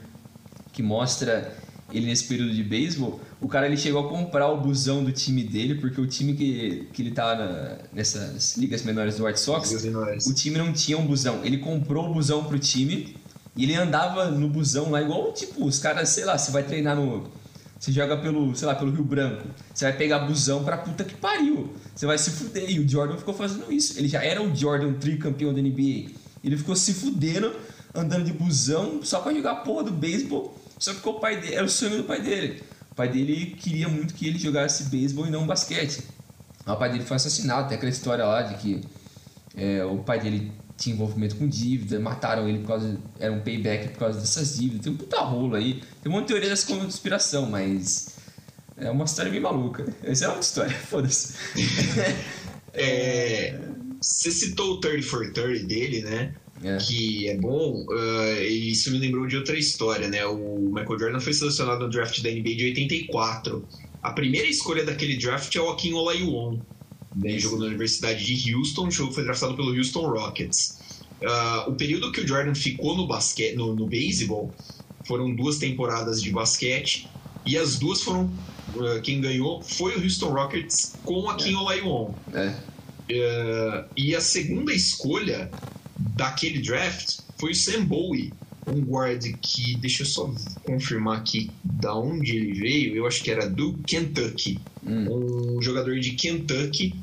[0.71, 1.55] que mostra
[1.91, 5.43] ele nesse período de beisebol, o cara ele chegou a comprar o busão do time
[5.43, 9.71] dele, porque o time que, que ele tava na, nessas ligas menores do White Sox,
[10.25, 11.45] o time não tinha um busão.
[11.45, 13.15] Ele comprou o busão pro time
[13.55, 16.95] e ele andava no busão lá, igual, tipo, os caras, sei lá, você vai treinar
[16.95, 17.31] no.
[17.79, 19.47] Você joga pelo, sei lá, pelo Rio Branco.
[19.73, 21.73] Você vai pegar busão pra puta que pariu.
[21.93, 22.69] Você vai se fuder.
[22.69, 23.99] E o Jordan ficou fazendo isso.
[23.99, 26.11] Ele já era o Jordan tricampeão da NBA.
[26.43, 27.53] Ele ficou se fudendo,
[27.93, 30.57] andando de busão, só pra jogar porra do beisebol.
[30.79, 32.63] Só que o pai dele, era o sonho do pai dele.
[32.91, 36.03] O pai dele queria muito que ele jogasse beisebol e não basquete.
[36.65, 37.67] O pai dele foi assassinado.
[37.67, 38.81] Tem aquela história lá de que
[39.55, 40.51] é, o pai dele
[40.83, 42.99] tinha envolvimento com dívida, mataram ele por causa.
[43.19, 44.83] Era um payback por causa dessas dívidas.
[44.83, 45.81] Tem um puta rolo aí.
[46.01, 48.13] Tem uma teoria dessa conspiração, mas.
[48.75, 49.85] É uma história bem maluca.
[50.03, 51.35] Essa é outra história, foda-se.
[52.73, 53.59] é,
[54.01, 56.33] você citou o 30 for 30 dele, né?
[56.63, 56.77] É.
[56.77, 60.25] Que é bom, uh, e isso me lembrou de outra história, né?
[60.25, 63.67] O Michael Jordan foi selecionado no draft da NBA de 84.
[64.01, 66.59] A primeira escolha daquele draft é o Akin Olajuwon,
[67.15, 70.79] né, jogou na Universidade de Houston, o jogo foi draftado pelo Houston Rockets.
[71.21, 74.53] Uh, o período que o Jordan ficou no basquete, no, no beisebol,
[75.05, 77.07] foram duas temporadas de basquete
[77.45, 78.25] e as duas foram
[78.75, 81.57] uh, quem ganhou foi o Houston Rockets com a Kim é.
[81.57, 82.13] Olajuwon.
[82.33, 82.47] É.
[83.09, 85.51] Uh, e a segunda escolha
[85.97, 88.33] daquele draft foi o Sam Bowie,
[88.67, 93.31] um guard que, deixa eu só confirmar aqui da onde ele veio, eu acho que
[93.31, 94.59] era do Kentucky.
[94.85, 95.55] Hum.
[95.57, 96.93] Um jogador de Kentucky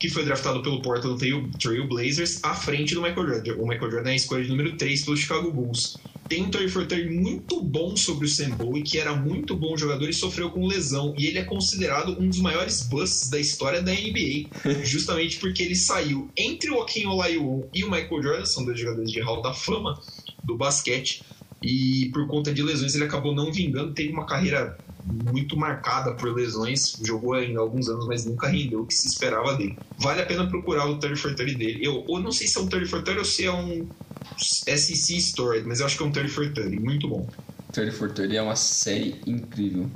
[0.00, 1.20] que foi draftado pelo Portland
[1.58, 3.56] Trail Blazers à frente do Michael Jordan.
[3.56, 5.98] O Michael Jordan é a escolha de número 3 pelo Chicago Bulls.
[6.26, 9.76] Tem um 30 for 30 muito bom sobre o Sam Bowie, que era muito bom
[9.76, 11.12] jogador e sofreu com lesão.
[11.18, 14.48] E ele é considerado um dos maiores busts da história da NBA,
[14.84, 19.10] justamente porque ele saiu entre o Akin Olajuwon e o Michael Jordan, são dois jogadores
[19.10, 20.00] de Hall da Fama,
[20.42, 21.24] do basquete
[21.62, 26.34] e por conta de lesões ele acabou não vingando, teve uma carreira muito marcada por
[26.34, 29.78] lesões, jogou ainda alguns anos, mas nunca rendeu o que se esperava dele.
[29.98, 31.84] Vale a pena procurar o 30 for 30 dele.
[31.84, 33.86] Eu ou não sei se é um 30 for 30 ou se é um
[34.38, 37.28] SEC Story, mas eu acho que é um 30 for 30, muito bom.
[37.72, 39.90] 30 for 30 é uma série incrível.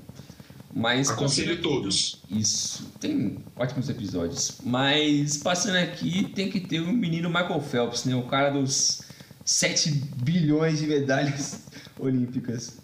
[0.77, 2.19] Mas Aconselho todos.
[2.29, 4.59] Isso, tem ótimos episódios.
[4.65, 8.17] Mas passando aqui, tem que ter o menino Michael Phelps, né?
[8.17, 9.03] O cara dos
[9.45, 11.61] 7 bilhões de medalhas
[11.99, 12.79] olímpicas.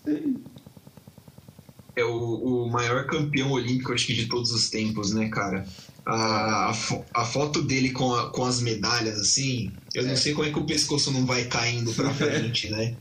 [1.97, 5.67] É o, o maior campeão olímpico, acho que de todos os tempos, né, cara?
[6.05, 6.75] A, a,
[7.15, 10.07] a foto dele com, a, com as medalhas, assim, eu é.
[10.07, 12.97] não sei como é que o pescoço não vai caindo pra frente, né?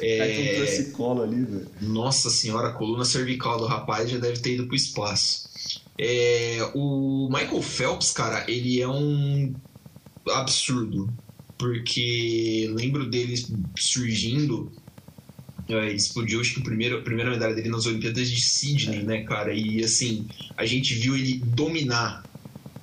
[0.00, 0.62] É...
[0.62, 1.68] Esse colo ali, velho.
[1.80, 5.48] Nossa senhora, a coluna cervical do rapaz já deve ter ido pro espaço.
[5.98, 6.58] É...
[6.74, 9.54] O Michael Phelps, cara, ele é um
[10.28, 11.12] absurdo.
[11.58, 13.34] Porque lembro dele
[13.78, 14.70] surgindo
[15.68, 19.24] é, explodiu, acho que a primeira, a primeira medalha dele nas Olimpíadas de Sydney, né,
[19.24, 19.52] cara?
[19.52, 22.24] E assim, a gente viu ele dominar.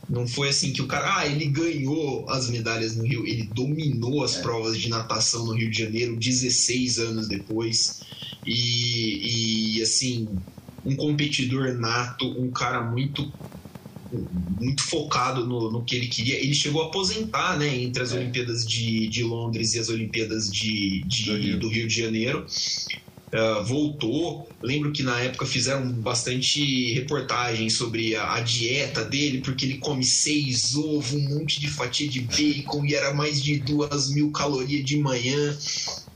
[0.09, 4.21] Não foi assim que o cara, ah, ele ganhou as medalhas no Rio, ele dominou
[4.23, 4.41] as é.
[4.41, 8.01] provas de natação no Rio de Janeiro 16 anos depois.
[8.45, 10.43] E, e assim,
[10.83, 13.33] um competidor nato, um cara muito
[14.59, 16.37] muito focado no, no que ele queria.
[16.37, 18.17] Ele chegou a aposentar né, entre as é.
[18.17, 21.87] Olimpíadas de, de Londres e as Olimpíadas de, de do, Rio.
[21.87, 22.45] de Janeiro.
[23.33, 24.47] Uh, voltou.
[24.61, 30.03] Lembro que na época fizeram bastante reportagens sobre a, a, dieta dele, porque ele come
[30.03, 34.85] seis ovos, um monte de fatia de bacon e era mais de duas mil calorias
[34.85, 35.57] de manhã.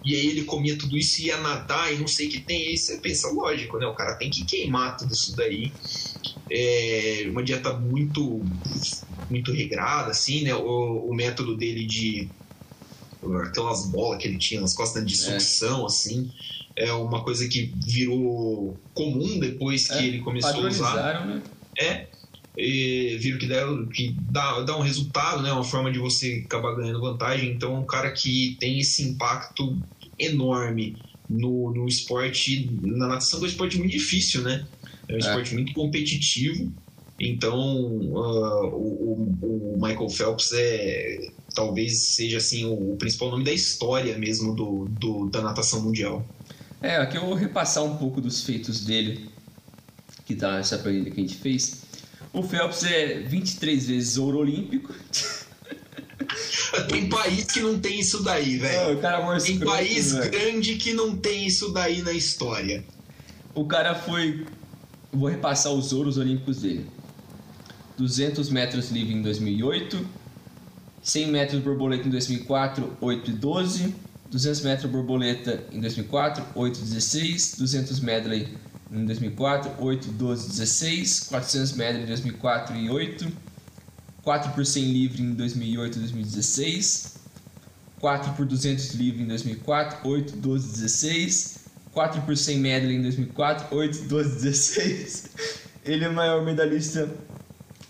[0.03, 2.60] E aí ele comia tudo isso e ia nadar e não sei o que tem.
[2.60, 3.86] E aí você pensa, lógico, né?
[3.88, 5.73] O cara tem que queimar tudo isso daí
[6.49, 8.45] é uma dieta muito
[9.29, 10.55] muito regrada, assim, né?
[10.55, 12.31] O, o método dele de
[13.45, 15.17] aquelas bolas que ele tinha nas costas de é.
[15.17, 15.86] sucção, é.
[15.86, 16.31] assim,
[16.77, 21.27] é uma coisa que virou comum depois que é, ele começou a usar.
[21.27, 21.43] Né?
[21.77, 22.07] É,
[22.58, 25.52] e viram que, deram, que dá, dá um resultado, né?
[25.52, 27.52] Uma forma de você acabar ganhando vantagem.
[27.52, 29.78] Então, é um cara que tem esse impacto
[30.17, 30.98] enorme
[31.30, 34.65] no, no esporte, na natação, que é um esporte muito difícil, né?
[35.08, 36.74] É um esporte muito competitivo.
[37.20, 44.15] Então, uh, o, o, Michael Phelps é talvez seja assim o, principal nome da história
[44.17, 46.24] mesmo do, do, da natação mundial.
[46.80, 49.28] É, aqui eu vou repassar um pouco dos feitos dele,
[50.26, 51.87] que tá nessa planilha que a gente fez.
[52.38, 54.93] O Phelps é 23 vezes ouro olímpico.
[56.88, 59.00] Tem país que não tem isso daí, velho.
[59.43, 60.32] Tem país véio.
[60.32, 62.86] grande que não tem isso daí na história.
[63.56, 64.45] O cara foi
[65.12, 66.86] vou repassar os ouros olímpicos dele.
[67.97, 70.08] 200 metros livre em 2008,
[71.02, 73.95] 100 metros borboleta em 2004, 8 e 12,
[74.30, 78.47] 200 metros borboleta em 2004, 8 e 16, 200 medley
[78.91, 83.28] em 2004, 8, 12, 16, 400 medley em 2004 e 8,
[84.23, 87.15] 4 por 100 livre em 2008 e 2016,
[88.00, 91.58] 4 por 200 livre em 2004, 8, 12, 16,
[91.91, 95.30] 4 por 100 medley em 2004, 8, 12, 16.
[95.84, 97.10] Ele é o maior medalhista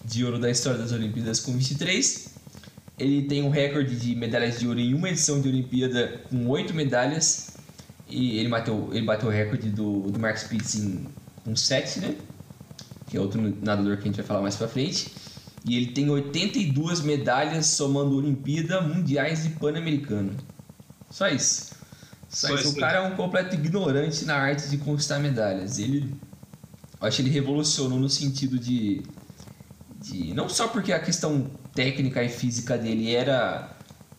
[0.06, 2.30] de ouro da história das Olimpíadas com 23.
[2.98, 6.74] Ele tem um recorde de medalhas de ouro em uma edição de Olimpíada com 8
[6.74, 7.57] medalhas.
[8.10, 11.08] E ele bateu, ele bateu o recorde do, do Mark Spitz em,
[11.44, 12.16] com 7, né?
[13.08, 15.12] Que é outro nadador que a gente vai falar mais pra frente.
[15.66, 20.34] E ele tem 82 medalhas somando Olimpíada, Mundiais e Pan-Americano.
[21.10, 21.72] Só isso.
[22.30, 25.80] Só isso, o cara é um completo ignorante na arte de conquistar medalhas.
[25.80, 26.14] Ele,
[27.02, 29.04] acho que ele revolucionou no sentido de,
[30.02, 33.76] de não só porque a questão técnica e física dele era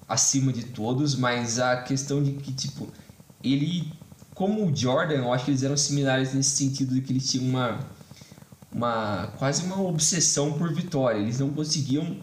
[0.08, 2.88] acima de todos, mas a questão de que tipo
[3.42, 3.92] ele
[4.34, 7.44] como o Jordan, eu acho que eles eram similares nesse sentido de que eles tinham
[7.44, 7.80] uma
[8.72, 11.18] uma quase uma obsessão por vitória.
[11.18, 12.18] Eles não conseguiam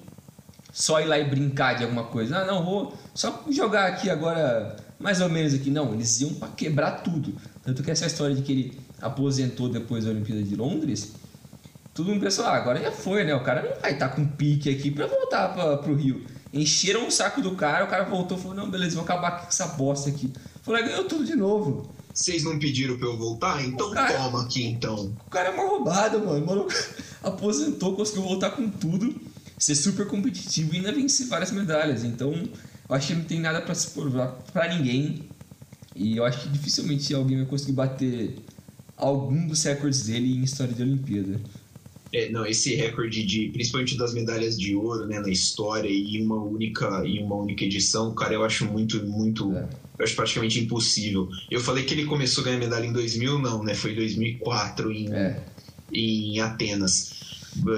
[0.71, 2.37] só ir lá e brincar de alguma coisa.
[2.37, 5.69] Ah, não, vou só jogar aqui agora mais ou menos aqui.
[5.69, 7.35] Não, eles iam para quebrar tudo.
[7.63, 11.13] Tanto que essa história de que ele aposentou depois da Olimpíada de Londres,
[11.93, 13.35] todo mundo pensou, ah, agora já foi, né?
[13.35, 16.25] O cara não vai estar tá com pique aqui para voltar para o Rio.
[16.53, 19.47] Encheram o saco do cara, o cara voltou e falou, não, beleza, vou acabar com
[19.47, 20.31] essa bosta aqui.
[20.65, 21.93] Falou, ganhou tudo de novo.
[22.11, 23.63] Vocês não pediram pra eu voltar?
[23.63, 25.15] Então cara, toma aqui, então.
[25.27, 26.43] O cara é uma roubada, mano.
[26.43, 26.67] mano
[27.21, 29.13] aposentou, conseguiu voltar com tudo,
[29.59, 32.03] ser super competitivo e ainda vencer várias medalhas.
[32.03, 35.23] Então, eu acho que não tem nada para se provar para ninguém.
[35.95, 38.35] E eu acho que dificilmente alguém vai conseguir bater
[38.97, 41.39] algum dos recordes dele em história de Olimpíada.
[42.11, 46.41] É, não, esse recorde de, principalmente das medalhas de ouro, né, na história e uma
[46.41, 49.67] única em uma única edição, cara, eu acho muito muito, é.
[49.97, 51.27] Eu acho praticamente impossível.
[51.49, 53.73] Eu falei que ele começou a ganhar medalha em 2000, não, né?
[53.73, 55.45] Foi em 2004 em é.
[55.91, 57.34] em Atenas.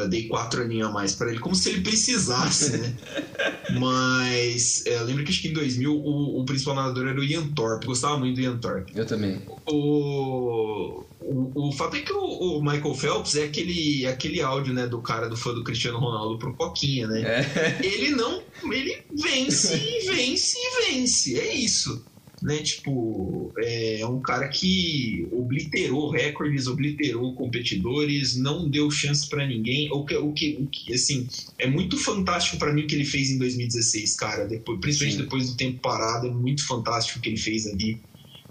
[0.09, 2.95] Dei quatro aninhos a mais para ele, como se ele precisasse, né?
[3.79, 7.47] Mas é, lembra que acho que em 2000 o, o, principal nadador era o Ian
[7.49, 8.93] Thorpe, gostava muito do Ian Thorpe.
[8.95, 9.41] Eu também.
[9.67, 14.87] O, o, o fato é que o, o, Michael Phelps é aquele, aquele áudio né,
[14.87, 17.21] do cara do fã do Cristiano Ronaldo pro Coquinha, né?
[17.21, 17.79] É.
[17.85, 18.41] Ele não.
[18.71, 21.39] Ele vence e vence e vence.
[21.39, 22.03] É isso
[22.41, 22.57] né?
[22.57, 29.91] Tipo, é um cara que obliterou recordes, obliterou competidores, não deu chance para ninguém.
[29.91, 31.27] O que, o que, o que, assim,
[31.59, 34.47] é muito fantástico para mim o que ele fez em 2016, cara.
[34.47, 35.23] Depois, principalmente Sim.
[35.23, 38.01] depois do tempo parado, é muito fantástico o que ele fez ali.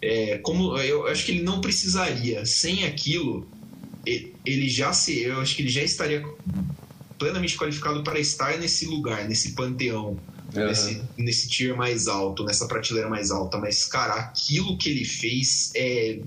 [0.03, 3.51] É, como eu acho que ele não precisaria, sem aquilo,
[4.05, 6.23] ele já se, eu acho que ele já estaria
[7.19, 10.23] plenamente qualificado para estar nesse lugar, nesse panteão
[10.55, 10.67] uhum.
[10.67, 13.59] nesse, nesse tier mais alto, nessa prateleira mais alta.
[13.59, 16.21] Mas, cara, aquilo que ele fez é.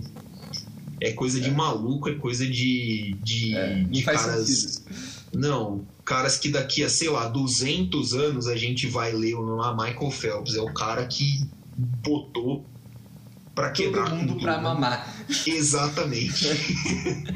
[1.01, 1.51] É coisa de é.
[1.51, 3.15] maluco, é coisa de.
[3.23, 4.47] de, é, de caras.
[4.47, 5.09] Sentido.
[5.33, 9.83] Não, caras que daqui a, sei lá, 200 anos a gente vai ler o nome
[9.83, 10.55] Michael Phelps.
[10.55, 12.65] É o cara que botou
[13.55, 15.25] para quebrar todo mundo para mamar.
[15.45, 16.47] Exatamente.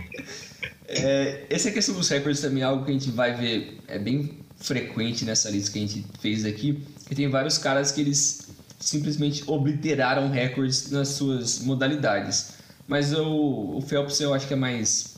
[0.88, 4.43] é, essa questão dos recordes também é algo que a gente vai ver é bem
[4.64, 8.48] frequente nessa lista que a gente fez aqui, que tem vários caras que eles
[8.80, 12.54] simplesmente obliteraram recordes nas suas modalidades.
[12.88, 15.16] Mas o, o Phelps eu acho que é mais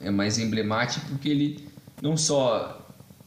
[0.00, 1.68] é mais emblemático porque ele
[2.00, 2.86] não só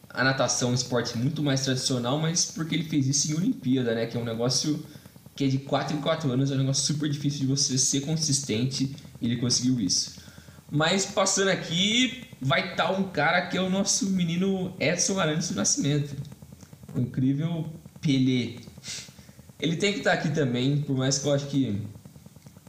[0.10, 3.94] a natação é um esporte muito mais tradicional, mas porque ele fez isso em Olimpíada,
[3.94, 4.84] né, que é um negócio
[5.36, 8.02] que é de 4 em 4 anos, é um negócio super difícil de você ser
[8.02, 10.16] consistente e ele conseguiu isso.
[10.70, 15.50] Mas passando aqui, vai estar tá um cara que é o nosso menino Edson Arantes
[15.50, 16.16] do Nascimento.
[16.96, 17.68] O incrível
[18.02, 18.56] Pelé.
[19.60, 21.80] Ele tem que estar tá aqui também, por mais que eu acho que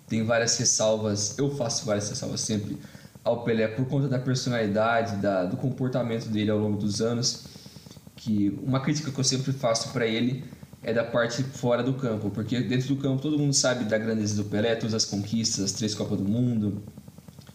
[0.07, 2.77] tem várias ressalvas, eu faço várias ressalvas sempre
[3.25, 7.45] ao Pelé por conta da personalidade, da, do comportamento dele ao longo dos anos.
[8.15, 10.45] Que uma crítica que eu sempre faço para ele
[10.83, 14.37] é da parte fora do campo, porque dentro do campo todo mundo sabe da grandeza
[14.37, 16.83] do Pelé, todas as conquistas, as três Copas do Mundo,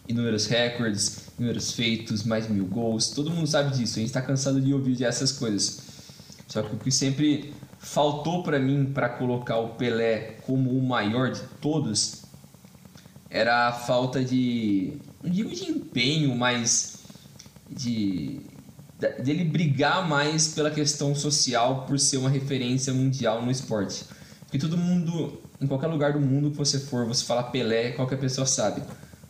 [0.08, 3.10] inúmeros recordes, inúmeros feitos, mais mil gols.
[3.10, 3.98] Todo mundo sabe disso.
[3.98, 5.82] A gente está cansado de ouvir essas coisas.
[6.48, 11.30] Só que o que sempre faltou para mim para colocar o Pelé como o maior
[11.30, 12.22] de todos
[13.30, 16.96] era a falta de, não digo de empenho, mas
[17.70, 18.40] de
[19.22, 24.04] dele brigar mais pela questão social por ser uma referência mundial no esporte.
[24.40, 28.18] Porque todo mundo, em qualquer lugar do mundo que você for, você fala Pelé, qualquer
[28.18, 28.82] pessoa sabe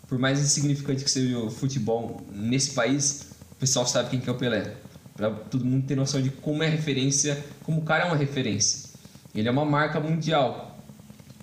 [0.09, 4.33] por mais insignificante que seja o futebol nesse país, o pessoal sabe quem que é
[4.33, 4.75] o Pelé.
[5.15, 8.89] Para todo mundo ter noção de como é referência, como o cara é uma referência.
[9.35, 10.83] Ele é uma marca mundial.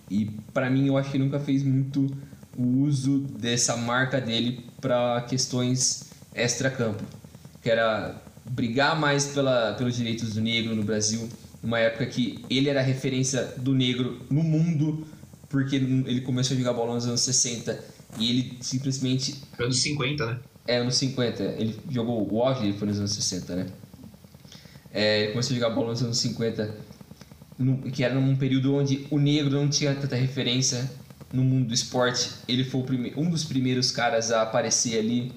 [0.10, 2.10] E para mim eu acho que nunca fez muito
[2.58, 7.04] o uso dessa marca dele para questões extra-campo.
[7.62, 11.30] Que era brigar mais pela, pelos direitos do negro no Brasil,
[11.62, 15.06] numa época que ele era a referência do negro no mundo,
[15.50, 19.36] porque ele começou a jogar bola nos anos 60 e ele simplesmente.
[19.60, 20.40] Anos 50, né?
[20.68, 21.44] É, anos 50.
[21.44, 23.68] Ele jogou o ele foi nos anos 60, né?
[24.92, 26.74] É, ele começou a jogar bola nos anos 50,
[27.60, 30.90] no, que era num período onde o negro não tinha tanta referência
[31.34, 32.32] no mundo do esporte.
[32.48, 35.34] Ele foi prime, um dos primeiros caras a aparecer ali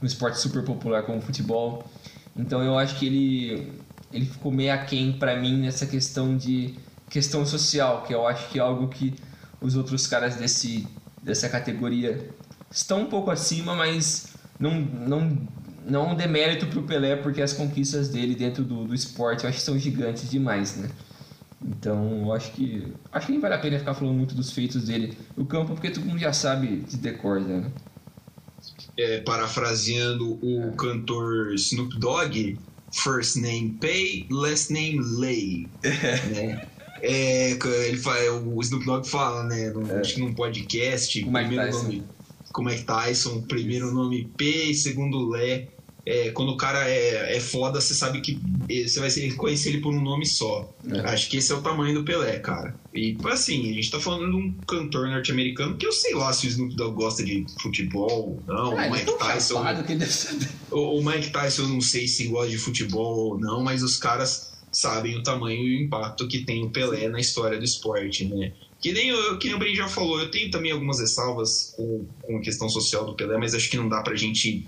[0.00, 1.88] no esporte super popular como o futebol.
[2.36, 3.72] Então eu acho que ele,
[4.12, 6.74] ele ficou meio aquém para mim nessa questão de
[7.08, 9.14] questão social, que eu acho que é algo que
[9.60, 10.86] os outros caras desse
[11.24, 12.28] dessa categoria
[12.70, 15.48] estão um pouco acima, mas não, não,
[15.86, 19.50] não um demérito para o Pelé, porque as conquistas dele dentro do, do esporte eu
[19.50, 20.90] acho que são gigantes demais, né?
[21.66, 24.84] Então, eu acho que acho que nem vale a pena ficar falando muito dos feitos
[24.84, 27.70] dele no campo, porque todo mundo já sabe de decor, né?
[28.98, 30.76] É, parafraseando o é.
[30.76, 32.58] cantor Snoop Dogg,
[32.92, 35.68] first name Pay, last name Lay.
[35.82, 36.68] né?
[37.04, 37.50] É,
[37.86, 39.70] ele fala, o Snoop Dogg fala, né?
[39.70, 40.00] No, é.
[40.00, 41.22] Acho que num podcast.
[41.22, 41.82] O Mike Tyson.
[41.82, 42.04] Nome,
[42.50, 45.68] com o Mike Tyson, primeiro nome P e segundo Lé.
[46.06, 48.38] É, quando o cara é, é foda, você sabe que
[48.68, 50.70] você vai conhecer ele por um nome só.
[50.86, 51.00] É.
[51.00, 52.74] Acho que esse é o tamanho do Pelé, cara.
[52.94, 56.46] E assim, a gente tá falando de um cantor norte-americano que eu sei lá se
[56.46, 58.78] o Snoop Dogg gosta de futebol ou não.
[58.78, 59.64] Ah, o Mike Tyson.
[60.70, 63.96] O, o Mike Tyson eu não sei se gosta de futebol ou não, mas os
[63.96, 68.24] caras sabem o tamanho e o impacto que tem o Pelé na história do esporte,
[68.24, 68.52] né?
[68.80, 72.04] Que nem, eu, que nem o Breno já falou, eu tenho também algumas ressalvas com,
[72.20, 74.66] com a questão social do Pelé, mas acho que não dá pra gente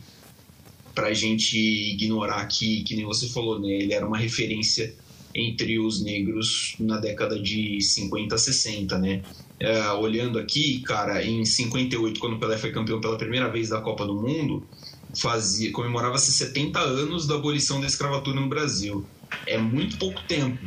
[0.95, 3.69] pra gente ignorar que, que nem você falou, né?
[3.69, 4.95] Ele era uma referência
[5.35, 9.23] entre os negros na década de 50, 60, né?
[9.61, 13.83] É, olhando aqui, cara, em 58, quando o Pelé foi campeão pela primeira vez da
[13.83, 14.67] Copa do Mundo,
[15.15, 19.05] fazia comemorava-se 70 anos da abolição da escravatura no Brasil.
[19.47, 20.65] É muito pouco tempo.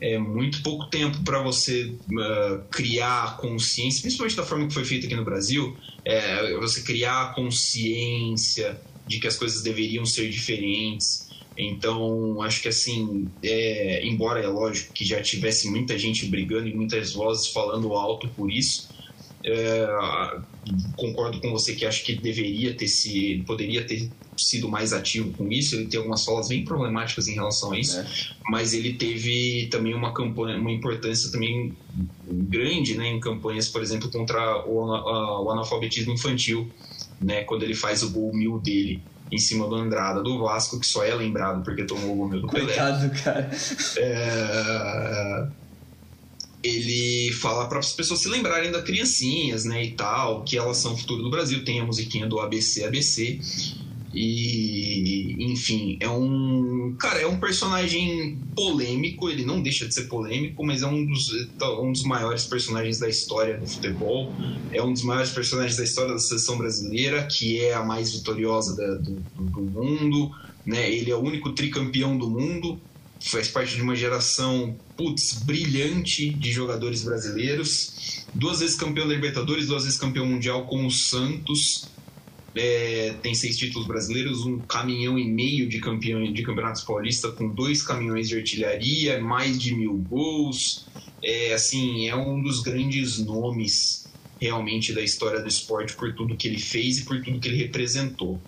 [0.00, 5.06] É muito pouco tempo para você uh, criar consciência, principalmente da forma que foi feita
[5.06, 11.26] aqui no Brasil, é, você criar consciência de que as coisas deveriam ser diferentes.
[11.56, 16.74] Então, acho que assim, é, embora é lógico que já tivesse muita gente brigando e
[16.74, 18.88] muitas vozes falando alto por isso,
[19.44, 19.86] é,
[20.96, 25.50] concordo com você que acho que deveria ter se poderia ter sido mais ativo com
[25.50, 25.76] isso.
[25.76, 28.06] Ele tem algumas falas bem problemáticas em relação a isso, é.
[28.48, 31.76] mas ele teve também uma campanha, uma importância também
[32.24, 36.70] grande, né, em campanhas, por exemplo, contra o, o analfabetismo infantil,
[37.20, 40.86] né, quando ele faz o gol mil dele em cima do Andrada do Vasco, que
[40.86, 42.66] só é lembrado porque tomou o gol do Pelé.
[42.66, 43.50] Coitado, cara.
[43.96, 45.46] É,
[46.62, 50.94] ele fala para as pessoas se lembrarem das criancinhas, né, e tal, que elas são
[50.94, 51.64] o futuro do Brasil.
[51.64, 53.40] Tem a musiquinha do ABC ABC.
[54.14, 56.94] E, enfim, é um.
[56.98, 61.32] Cara, é um personagem polêmico, ele não deixa de ser polêmico, mas é um dos,
[61.80, 64.30] um dos maiores personagens da história do futebol.
[64.70, 68.76] É um dos maiores personagens da história da seleção brasileira, que é a mais vitoriosa
[68.76, 70.30] da, do, do mundo.
[70.64, 70.92] Né?
[70.92, 72.78] Ele é o único tricampeão do mundo,
[73.24, 78.24] faz parte de uma geração, putz, brilhante de jogadores brasileiros.
[78.34, 81.92] Duas vezes campeão da Libertadores, duas vezes campeão mundial com o Santos
[82.54, 87.48] é, tem seis títulos brasileiros, um caminhão e meio de, campeão, de campeonatos paulistas com
[87.48, 90.86] dois caminhões de artilharia, mais de mil gols.
[91.22, 94.06] É, assim, é um dos grandes nomes
[94.40, 97.56] realmente da história do esporte por tudo que ele fez e por tudo que ele
[97.56, 98.40] representou.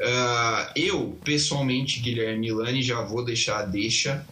[0.00, 4.26] Uh, eu, pessoalmente, Guilherme Milani, já vou deixar a deixa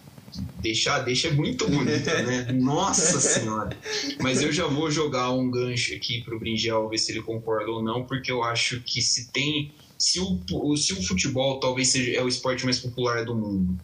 [0.59, 2.51] deixar deixa é muito bonita, né?
[2.57, 3.77] Nossa senhora.
[4.21, 7.83] Mas eu já vou jogar um gancho aqui pro Bringel ver se ele concorda ou
[7.83, 12.23] não, porque eu acho que se tem se o, se o futebol talvez seja é
[12.23, 13.79] o esporte mais popular do mundo.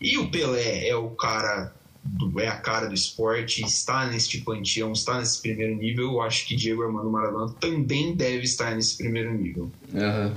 [0.00, 4.92] E o Pelé é o cara do, é a cara do esporte, está neste panteão,
[4.92, 9.32] está nesse primeiro nível, eu acho que Diego Armando Maradona também deve estar nesse primeiro
[9.34, 9.70] nível.
[9.92, 10.34] Uhum.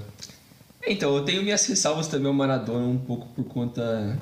[0.87, 4.17] Então, eu tenho minhas ressalvas também ao Maradona um pouco por conta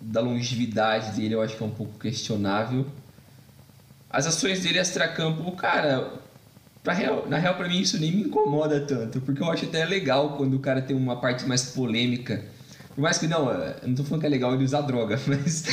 [0.00, 2.86] da longevidade dele, eu acho que é um pouco questionável.
[4.08, 6.12] As ações dele extra-campo, cara,
[6.82, 9.84] pra real, na real para mim isso nem me incomoda tanto, porque eu acho até
[9.84, 12.44] legal quando o cara tem uma parte mais polêmica.
[12.94, 15.64] Por mais que não, eu não tô falando que é legal ele usar droga, mas.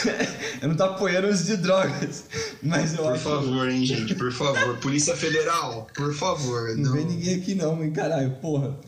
[0.62, 2.24] eu não tô apoiando o uso de drogas.
[2.62, 3.24] Mas eu por acho...
[3.24, 4.76] favor, hein, gente, por favor.
[4.78, 6.76] Polícia Federal, por favor.
[6.76, 8.78] Não, não vem ninguém aqui não, hein, caralho, porra.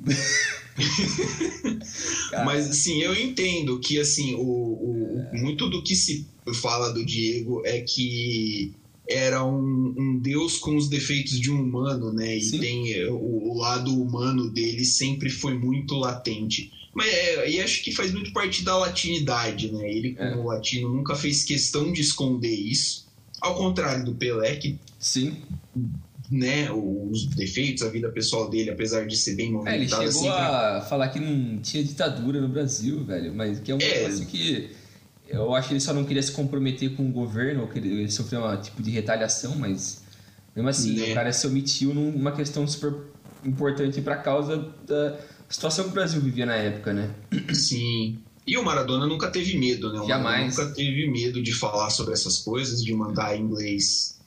[2.44, 6.26] Mas assim, eu entendo que assim, o, o, muito do que se
[6.60, 8.72] fala do Diego é que
[9.08, 12.36] era um, um deus com os defeitos de um humano, né?
[12.36, 12.58] E Sim.
[12.58, 16.72] tem o, o, lado humano dele sempre foi muito latente.
[16.94, 19.90] Mas é, e acho que faz muito parte da latinidade, né?
[19.90, 20.54] Ele, como é.
[20.54, 23.04] latino, nunca fez questão de esconder isso.
[23.40, 25.36] Ao contrário do Pelé, que Sim
[26.30, 30.02] né, os defeitos, a vida pessoal dele, apesar de ser bem movimentado.
[30.02, 30.38] É, ele chegou sempre...
[30.38, 34.02] a falar que não tinha ditadura no Brasil, velho, mas que é um é.
[34.02, 34.70] negócio que
[35.28, 38.10] eu acho que ele só não queria se comprometer com o governo, ou que ele
[38.10, 40.02] sofreu um tipo de retaliação, mas
[40.54, 41.10] mesmo assim, né?
[41.10, 42.94] o cara se omitiu numa questão super
[43.44, 45.18] importante para causa da
[45.54, 47.14] situação que o Brasil vivia na época, né?
[47.54, 48.18] Sim.
[48.46, 50.00] E o Maradona nunca teve medo, né?
[50.00, 50.56] O Jamais.
[50.56, 54.18] nunca teve medo de falar sobre essas coisas, de mandar inglês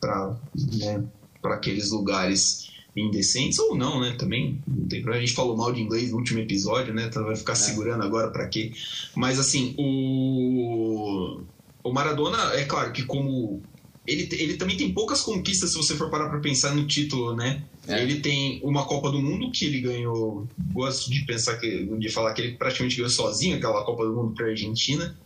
[0.00, 0.36] para
[0.72, 1.04] né,
[1.40, 4.16] para aqueles lugares indecentes ou não, né?
[4.18, 4.58] Também
[4.90, 7.06] a gente falou mal de inglês no último episódio, né?
[7.06, 7.56] Então vai ficar é.
[7.56, 8.72] segurando agora para quê?
[9.14, 11.42] Mas assim, o
[11.82, 13.62] o Maradona é claro que como
[14.06, 17.62] ele, ele também tem poucas conquistas se você for parar para pensar no título, né?
[17.88, 18.02] É.
[18.02, 22.34] Ele tem uma Copa do Mundo que ele ganhou, gosto de pensar que de falar
[22.34, 25.18] que ele praticamente ganhou sozinho aquela Copa do Mundo para Argentina.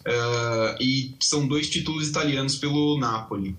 [0.00, 3.54] Uh, e são dois títulos italianos pelo Napoli.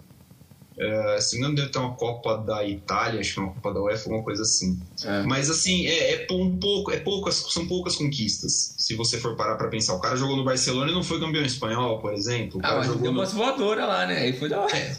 [0.78, 3.82] É, se não deve ter uma Copa da Itália, acho que é uma Copa da
[3.82, 4.80] UEFA, alguma coisa assim.
[5.04, 5.24] É.
[5.24, 8.76] Mas assim, é, é, um pouco, é poucas, são poucas conquistas.
[8.78, 9.94] Se você for parar pra pensar.
[9.94, 12.60] O cara jogou no Barcelona e não foi campeão espanhol, por exemplo.
[12.64, 13.20] Ah, mas jogou deu no...
[13.20, 14.18] umas voadoras lá, né?
[14.20, 14.76] Aí foi da hora.
[14.76, 14.98] É.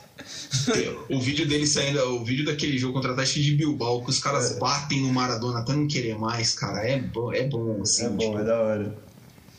[1.10, 4.20] o vídeo dele saindo, o vídeo daquele jogo contra a Atlético de Bilbao, que os
[4.20, 4.58] caras é.
[4.58, 6.86] batem no Maradona até não querer mais, cara.
[6.88, 8.06] É bom, é bom assim.
[8.06, 8.38] É bom, tipo...
[8.38, 9.03] é da hora.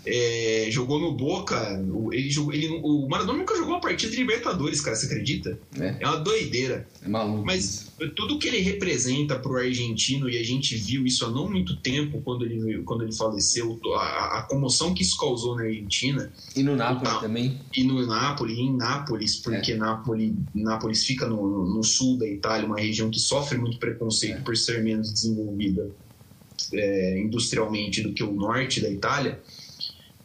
[0.06, 1.56] É, jogou no Boca.
[2.12, 5.60] Ele, ele, o Maradona nunca jogou uma partida de Libertadores, cara, você acredita?
[5.80, 6.88] É, É uma doideira.
[7.04, 7.44] é maluco.
[7.46, 11.76] Mas tudo que ele representa pro argentino, e a gente viu isso há não muito
[11.78, 16.62] tempo, quando ele, quando ele faleceu, a, a comoção que isso causou na Argentina, E
[16.64, 17.22] no Napoli Não.
[17.22, 17.60] também.
[17.76, 22.28] e no Nápoles, e em Nápoles, porque Nápoles, Nápoles fica no, no- no sul da
[22.28, 24.42] Itália, uma região que sofre muito preconceito É.
[24.42, 25.90] por ser menos desenvolvida
[26.74, 29.40] é, industrialmente do que o norte da Itália.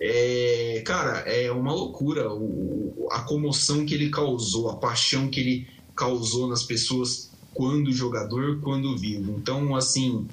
[0.00, 5.66] É, cara, é uma loucura o- a comoção que ele causou, a paixão que ele
[5.94, 9.36] causou nas pessoas quando jogador, quando vivo.
[9.38, 10.30] Então, assim,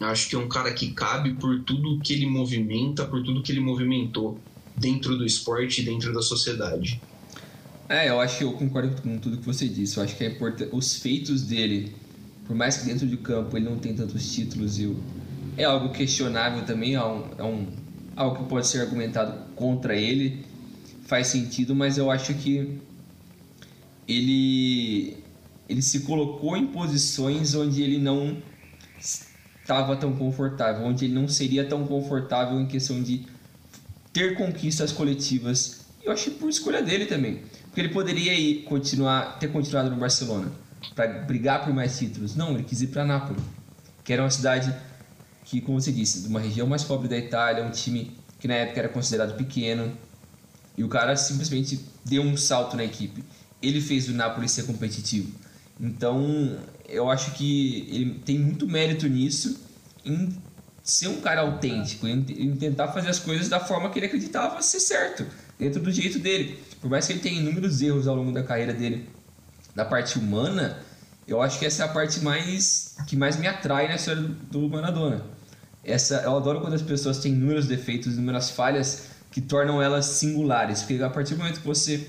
[0.00, 3.52] acho que é um cara que cabe por tudo que ele movimenta, por tudo que
[3.52, 4.42] ele movimentou
[4.76, 7.02] dentro do esporte e dentro da sociedade.
[7.88, 9.96] É, eu acho que eu concordo com tudo que você disse.
[9.98, 10.70] Eu acho que é importante.
[10.72, 11.92] Os feitos dele,
[12.46, 14.96] por mais que dentro de campo ele não tenha tantos títulos, eu...
[15.56, 16.94] é algo questionável também.
[16.94, 17.83] É, um, é um,
[18.16, 20.44] algo que pode ser argumentado contra ele.
[21.06, 22.78] Faz sentido, mas eu acho que
[24.08, 25.16] ele,
[25.68, 28.36] ele se colocou em posições onde ele não
[29.62, 33.26] estava tão confortável, onde ele não seria tão confortável em questão de
[34.12, 35.84] ter conquistas coletivas.
[36.02, 37.42] Eu acho por escolha dele também.
[37.64, 40.52] Porque ele poderia ir continuar, ter continuado no Barcelona
[40.94, 42.36] para brigar por mais títulos.
[42.36, 43.42] Não, ele quis ir para Nápoles,
[44.04, 44.74] que era uma cidade
[45.54, 48.54] que, como você disse, de uma região mais pobre da Itália, um time que na
[48.54, 49.92] época era considerado pequeno.
[50.76, 53.22] E o cara simplesmente deu um salto na equipe.
[53.62, 55.32] Ele fez o Napoli ser competitivo.
[55.80, 59.60] Então, eu acho que ele tem muito mérito nisso
[60.04, 60.36] em
[60.82, 64.80] ser um cara autêntico, em, tentar fazer as coisas da forma que ele acreditava ser
[64.80, 65.24] certo,
[65.58, 66.58] dentro do jeito dele.
[66.80, 69.08] Por mais que ele tenha inúmeros erros ao longo da carreira dele,
[69.74, 70.78] da parte humana,
[71.26, 74.68] eu acho que essa é a parte mais que mais me atrai na história do
[74.68, 75.33] Maradona.
[75.84, 80.82] Essa, eu adoro quando as pessoas têm inúmeros defeitos, inúmeras falhas que tornam elas singulares,
[80.82, 82.06] porque a partir do momento que você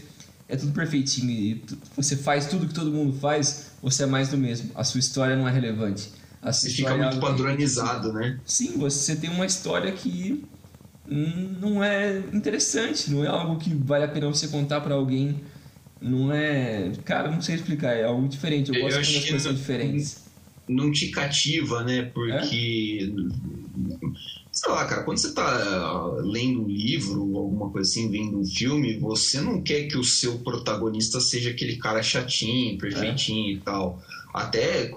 [0.48, 4.30] é tudo perfeitinho e tu- você faz tudo que todo mundo faz, você é mais
[4.30, 4.70] do mesmo.
[4.76, 6.12] A sua história não é relevante.
[6.42, 8.40] A sua Você fica é muito padronizado, né?
[8.46, 10.44] Sim, você tem uma história que
[11.10, 15.42] hum, não é interessante, não é algo que vale a pena você contar pra alguém.
[16.00, 16.92] Não é.
[17.04, 18.70] Cara, não sei explicar, é algo diferente.
[18.70, 20.25] Eu Eu gosto as que coisas diferentes.
[20.68, 22.04] Não te cativa, né?
[22.04, 23.14] Porque.
[24.52, 28.40] Sei lá, cara, quando você tá ah, lendo um livro ou alguma coisa assim, vendo
[28.40, 33.60] um filme, você não quer que o seu protagonista seja aquele cara chatinho, perfeitinho e
[33.60, 34.00] tal.
[34.34, 34.92] Até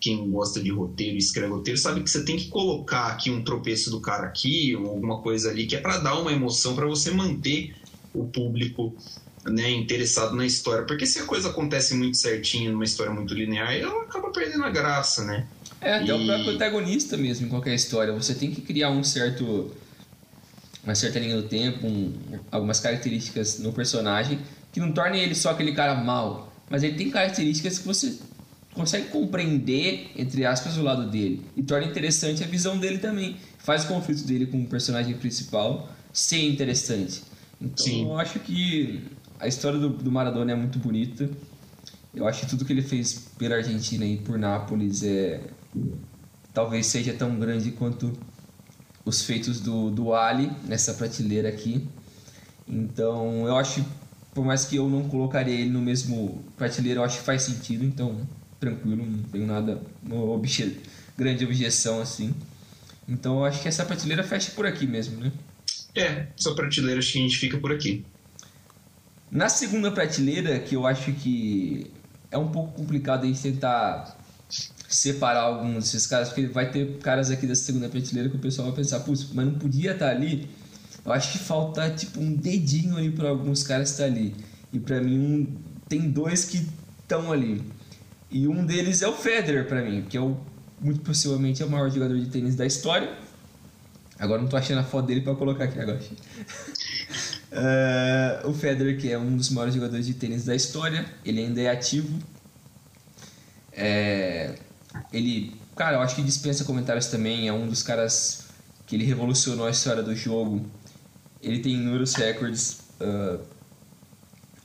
[0.00, 3.42] quem gosta de roteiro e escreve roteiro sabe que você tem que colocar aqui um
[3.42, 6.86] tropeço do cara aqui, ou alguma coisa ali, que é pra dar uma emoção, pra
[6.86, 7.74] você manter
[8.12, 8.94] o público
[9.50, 10.84] né, interessado na história.
[10.84, 14.70] Porque se a coisa acontece muito certinho numa história muito linear, ela acaba perdendo a
[14.70, 15.46] graça, né?
[15.80, 18.12] É, até o E- próprio protagonista mesmo em qualquer história.
[18.12, 19.72] Você tem que criar um certo.
[20.84, 22.12] Uma certa linha do tempo, um-
[22.50, 24.38] algumas características no personagem
[24.72, 26.52] que não tornem ele só aquele cara mal.
[26.70, 28.16] Mas ele tem características que você
[28.74, 31.42] consegue compreender, entre aspas, o lado dele.
[31.56, 33.36] E torna interessante a visão dele também.
[33.58, 37.22] Faz o conflito dele com o personagem principal ser interessante.
[37.60, 38.04] Então Sim.
[38.06, 39.00] eu acho que
[39.38, 41.28] a história do, do Maradona é muito bonita.
[42.14, 45.40] Eu acho que tudo que ele fez pela Argentina e por Nápoles é
[46.52, 48.12] talvez seja tão grande quanto
[49.04, 51.86] os feitos do, do Ali nessa prateleira aqui.
[52.66, 53.84] Então, eu acho,
[54.34, 57.84] por mais que eu não colocaria ele no mesmo prateleira, eu acho que faz sentido.
[57.84, 58.26] Então,
[58.58, 60.80] tranquilo, não tenho nada, uma obje,
[61.16, 62.34] grande objeção assim.
[63.08, 65.32] Então, eu acho que essa prateleira fecha por aqui mesmo, né?
[65.94, 68.04] É, só prateleira acho que a gente fica por aqui.
[69.30, 71.90] Na segunda prateleira, que eu acho que
[72.30, 74.16] é um pouco complicado a gente tentar
[74.88, 78.68] separar alguns desses caras, porque vai ter caras aqui da segunda prateleira que o pessoal
[78.68, 80.48] vai pensar, putz, mas não podia estar ali.
[81.04, 84.34] Eu acho que falta tipo um dedinho ali para alguns caras estar ali.
[84.72, 85.46] E para mim um,
[85.88, 86.66] tem dois que
[87.00, 87.62] estão ali.
[88.30, 90.36] E um deles é o Federer para mim, que é o
[90.80, 93.12] muito possivelmente é o maior jogador de tênis da história.
[94.18, 96.00] Agora não tô achando a foto dele para colocar aqui agora.
[97.60, 101.60] Eh, o Federer, que é um dos maiores jogadores de tênis da história, ele ainda
[101.60, 102.18] é ativo.
[103.72, 104.54] É,
[105.12, 107.48] ele, cara, eu acho que dispensa comentários também.
[107.48, 108.44] É um dos caras
[108.86, 110.64] que ele revolucionou a história do jogo.
[111.42, 112.80] Ele tem inúmeros recordes.
[113.00, 113.38] ah,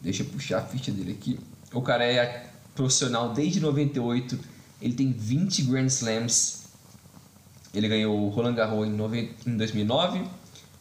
[0.01, 1.39] deixa eu puxar a ficha dele aqui.
[1.73, 4.39] O cara é profissional desde 98.
[4.81, 6.63] Ele tem 20 Grand Slams.
[7.73, 10.29] Ele ganhou o Roland Garros em, em 2009, o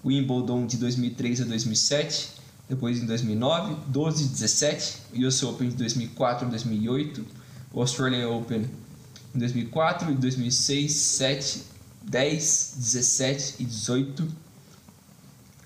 [0.05, 2.31] Wimbledon de 2003 a 2007,
[2.69, 7.25] depois em 2009, 12 e 17, o US Open de 2004 a 2008,
[7.73, 8.67] o Australian Open
[9.35, 11.63] em 2004, em 2006, 7,
[12.03, 14.29] 10, 17 e 18.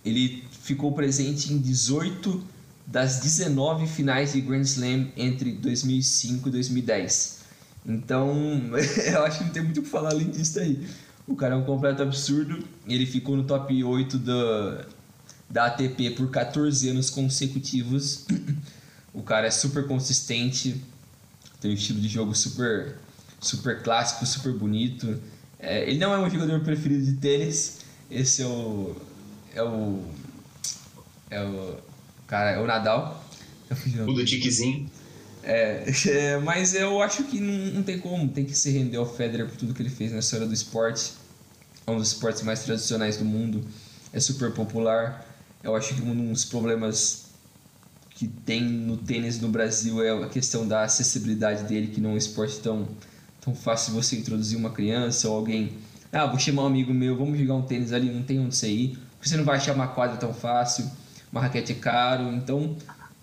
[0.04, 2.42] ele ficou presente em 18
[2.86, 7.38] das 19 finais de Grand Slam entre 2005 e 2010.
[7.84, 8.32] Então,
[9.06, 10.86] eu acho que não tem muito o que falar além disso aí.
[11.26, 12.62] O cara é um completo absurdo.
[12.86, 14.86] Ele ficou no top 8 da,
[15.50, 18.26] da ATP por 14 anos consecutivos.
[19.12, 20.78] O cara é super consistente,
[21.58, 22.96] tem um estilo de jogo super,
[23.40, 25.18] super clássico, super bonito.
[25.58, 27.78] É, ele não é um jogador preferido de tênis.
[28.10, 28.94] Esse é o.
[29.54, 30.04] É o.
[31.30, 31.76] É o.
[32.26, 33.24] Cara, é o Nadal.
[34.06, 34.88] O do tiquezinho.
[35.46, 39.06] É, é, mas eu acho que não, não, tem como, tem que se render ao
[39.06, 41.12] Federer por tudo que ele fez na história do esporte.
[41.86, 43.64] É um dos esportes mais tradicionais do mundo,
[44.12, 45.24] é super popular.
[45.62, 47.26] Eu acho que um dos problemas
[48.10, 52.12] que tem no tênis no Brasil é a questão da acessibilidade dele, que não é
[52.14, 52.88] um esporte tão,
[53.40, 55.74] tão fácil você introduzir uma criança ou alguém.
[56.12, 58.68] Ah, vou chamar um amigo meu, vamos jogar um tênis ali, não tem onde você
[58.68, 58.98] ir.
[59.22, 60.90] Você não vai achar uma quadra tão fácil,
[61.30, 62.76] uma raquete é caro, então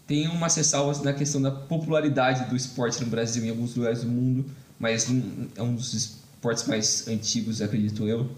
[0.05, 4.07] tem umas ressalvas na questão da popularidade do esporte no Brasil em alguns lugares do
[4.07, 4.45] mundo,
[4.79, 5.07] mas
[5.55, 8.29] é um dos esportes mais antigos, acredito eu.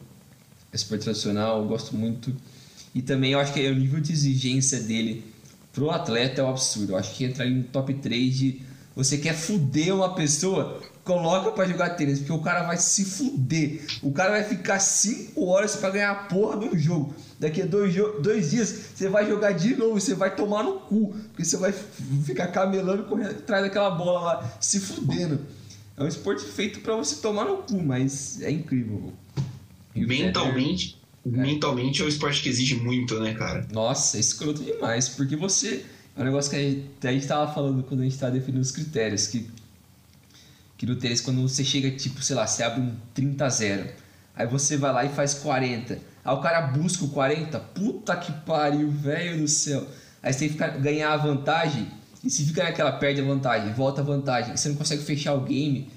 [0.71, 2.35] É esporte tradicional, eu gosto muito.
[2.93, 5.23] E também eu acho que é o nível de exigência dele
[5.73, 6.93] pro atleta é um absurdo.
[6.93, 8.61] Eu acho que entra ali no top 3 de
[8.95, 13.85] você quer fuder uma pessoa, coloca para jogar tênis, porque o cara vai se fuder.
[14.01, 17.13] O cara vai ficar 5 horas para ganhar a porra de um jogo.
[17.39, 21.15] Daqui a dois, dois dias você vai jogar de novo, você vai tomar no cu,
[21.27, 21.71] porque você vai
[22.25, 25.39] ficar camelando correndo atrás daquela bola lá, se fudendo.
[25.95, 29.13] É um esporte feito para você tomar no cu, mas é incrível.
[29.95, 31.29] Mentalmente, é.
[31.29, 33.67] mentalmente é um esporte que exige muito, né, cara?
[33.71, 35.85] Nossa, é escroto demais, porque você.
[36.17, 38.61] É um negócio que a gente, a gente tava falando quando a gente tava definindo
[38.61, 39.49] os critérios, que,
[40.85, 43.89] que no tênis, quando você chega, tipo, sei lá, você abre um 30 a 0,
[44.35, 48.31] aí você vai lá e faz 40 Aí o cara busca o 40, puta que
[48.31, 49.87] pariu, velho do céu.
[50.23, 51.87] Aí você tem que ficar, ganhar a vantagem,
[52.23, 55.41] e se fica naquela perde a vantagem, volta a vantagem, você não consegue fechar o
[55.41, 55.87] game,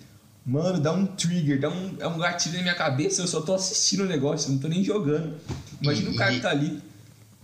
[0.45, 3.55] mano, dá um trigger, dá um, é um gatilho na minha cabeça, eu só tô
[3.55, 5.35] assistindo o negócio, não tô nem jogando.
[5.81, 6.79] Imagina e, o cara que tá ali.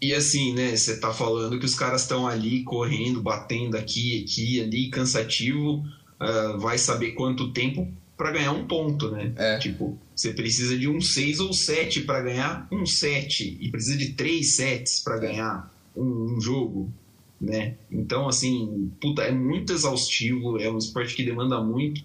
[0.02, 4.60] E assim, né, você tá falando que os caras estão ali correndo, batendo aqui, aqui,
[4.60, 5.82] ali, cansativo,
[6.20, 9.32] uh, vai saber quanto tempo para ganhar um ponto, né?
[9.36, 9.58] É.
[9.58, 14.12] Tipo, você precisa de um 6 ou 7 para ganhar um 7 e precisa de
[14.12, 16.92] 3 sets para ganhar um, um, jogo,
[17.40, 17.74] né?
[17.90, 22.02] Então, assim, puta, é muito exaustivo, é um esporte que demanda muito,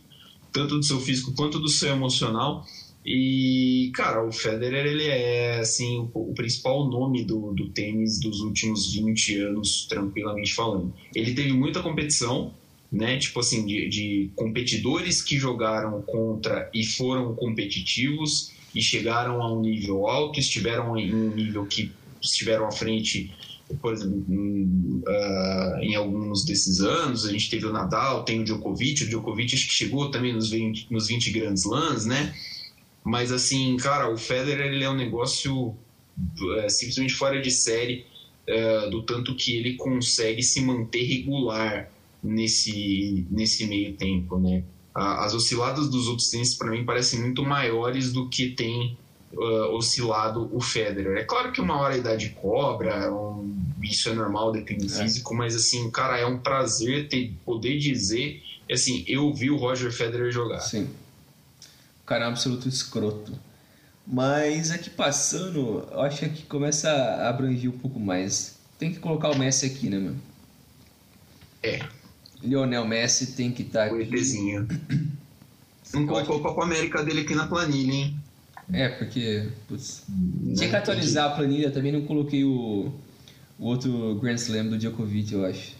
[0.51, 2.65] tanto do seu físico quanto do seu emocional.
[3.05, 8.41] E, cara, o Federer, ele é, assim, o, o principal nome do, do tênis dos
[8.41, 10.93] últimos 20 anos, tranquilamente falando.
[11.15, 12.53] Ele teve muita competição,
[12.91, 13.17] né?
[13.17, 19.61] Tipo assim, de, de, competidores que jogaram contra e foram competitivos e chegaram a um
[19.61, 23.31] nível alto, estiveram em um nível que estiveram à frente,
[23.81, 27.25] por exemplo, em, uh, em alguns desses anos.
[27.25, 30.49] A gente teve o Nadal, tem o Djokovic, o Djokovic acho que chegou também nos
[30.49, 32.33] 20, nos 20 grandes lãs, né?
[33.03, 35.75] Mas assim, cara, o Federer ele é um negócio
[36.57, 38.05] é, simplesmente fora de série
[38.45, 41.89] é, do tanto que ele consegue se manter regular
[42.21, 44.63] nesse, nesse meio tempo, né?
[44.93, 48.97] As osciladas dos outros para mim, parecem muito maiores do que tem
[49.33, 51.17] uh, oscilado o Federer.
[51.17, 54.93] É claro que uma hora a idade cobra, é um, isso é normal, depende do
[54.93, 55.03] é.
[55.03, 59.91] físico, mas assim, cara, é um prazer ter, poder dizer, assim, eu vi o Roger
[59.91, 60.59] Federer jogar.
[60.59, 60.89] Sim.
[62.03, 63.31] O cara é um absoluto escroto.
[64.05, 68.57] Mas aqui passando, eu acho que começa a abranger um pouco mais.
[68.79, 70.15] Tem que colocar o Messi aqui, né, meu?
[71.61, 71.79] É.
[72.43, 74.03] Lionel Messi tem que estar tá aqui.
[74.03, 74.67] ETzinho.
[75.93, 78.19] Não colocou o Copa América dele aqui na planilha, hein?
[78.71, 79.47] É, porque.
[79.67, 80.03] Putz,
[80.55, 82.91] tinha que atualizar a planilha, também não coloquei o,
[83.57, 85.75] o outro Grand Slam do Djokovic, eu acho.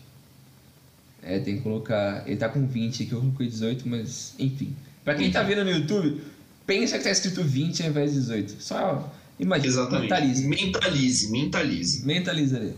[1.22, 2.24] É, tem que colocar.
[2.26, 4.76] Ele tá com 20 aqui, eu coloquei 18, mas enfim.
[5.04, 6.22] Pra quem tá vendo no YouTube,
[6.66, 8.56] pensa que tá escrito 20 ao invés de 18.
[8.60, 9.68] Só imagina.
[9.68, 10.10] Exatamente.
[10.10, 10.48] Mentalize.
[10.48, 12.06] Mentalize, mentalize.
[12.06, 12.74] Mentalize ali.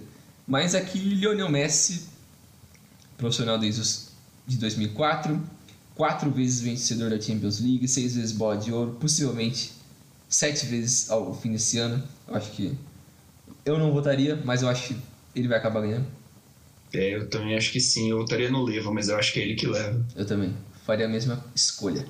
[0.45, 2.10] Mas aqui, Lionel Messi
[3.21, 4.09] profissional desde os,
[4.45, 5.41] de 2004,
[5.95, 9.71] quatro vezes vencedor da Champions League, seis vezes bola de ouro, possivelmente
[10.27, 12.03] sete vezes ao fim desse ano.
[12.27, 12.75] Eu acho que
[13.63, 14.97] eu não votaria, mas eu acho que
[15.35, 16.07] ele vai acabar ganhando.
[16.93, 18.09] É, eu também acho que sim.
[18.09, 20.03] Eu votaria no Leva, mas eu acho que é ele que leva.
[20.15, 20.53] Eu também.
[20.85, 22.05] Faria a mesma escolha.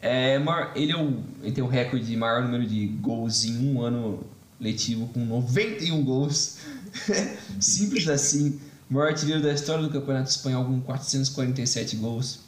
[0.00, 0.36] É,
[0.76, 4.24] ele, é o, ele tem o recorde de maior número de gols em um ano
[4.60, 6.58] letivo, com 91 gols.
[7.58, 8.60] Simples assim
[8.92, 12.40] maior artilheiro da história do Campeonato Espanhol com 447 gols,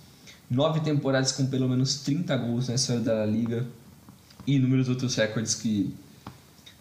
[0.50, 3.66] nove temporadas com pelo menos 30 gols na história da Liga
[4.46, 5.94] e inúmeros outros recordes que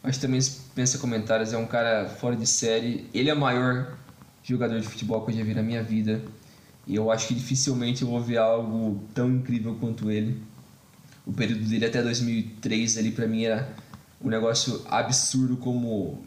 [0.04, 0.42] Acho também
[0.76, 3.10] pensa comentários, é um cara fora de série.
[3.14, 3.96] Ele é o maior
[4.44, 6.22] jogador de futebol que eu já vi na minha vida.
[6.86, 10.44] E eu acho que dificilmente eu vou ver algo tão incrível quanto ele.
[11.26, 13.74] O período dele até 2003 ali para mim era
[14.22, 16.22] um negócio absurdo como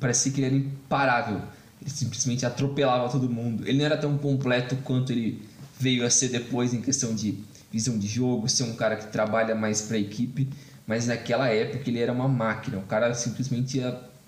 [0.00, 1.42] parecia que ele era imparável.
[1.80, 3.66] Ele simplesmente atropelava todo mundo.
[3.66, 5.42] Ele não era tão completo quanto ele
[5.78, 7.38] veio a ser depois em questão de
[7.70, 10.48] visão de jogo, ser um cara que trabalha mais para a equipe,
[10.86, 12.78] mas naquela época ele era uma máquina.
[12.78, 13.80] O cara simplesmente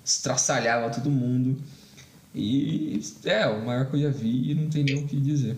[0.04, 1.56] estraçalhava todo mundo.
[2.34, 5.56] E é, o maior que eu já vi e não tem nem o que dizer.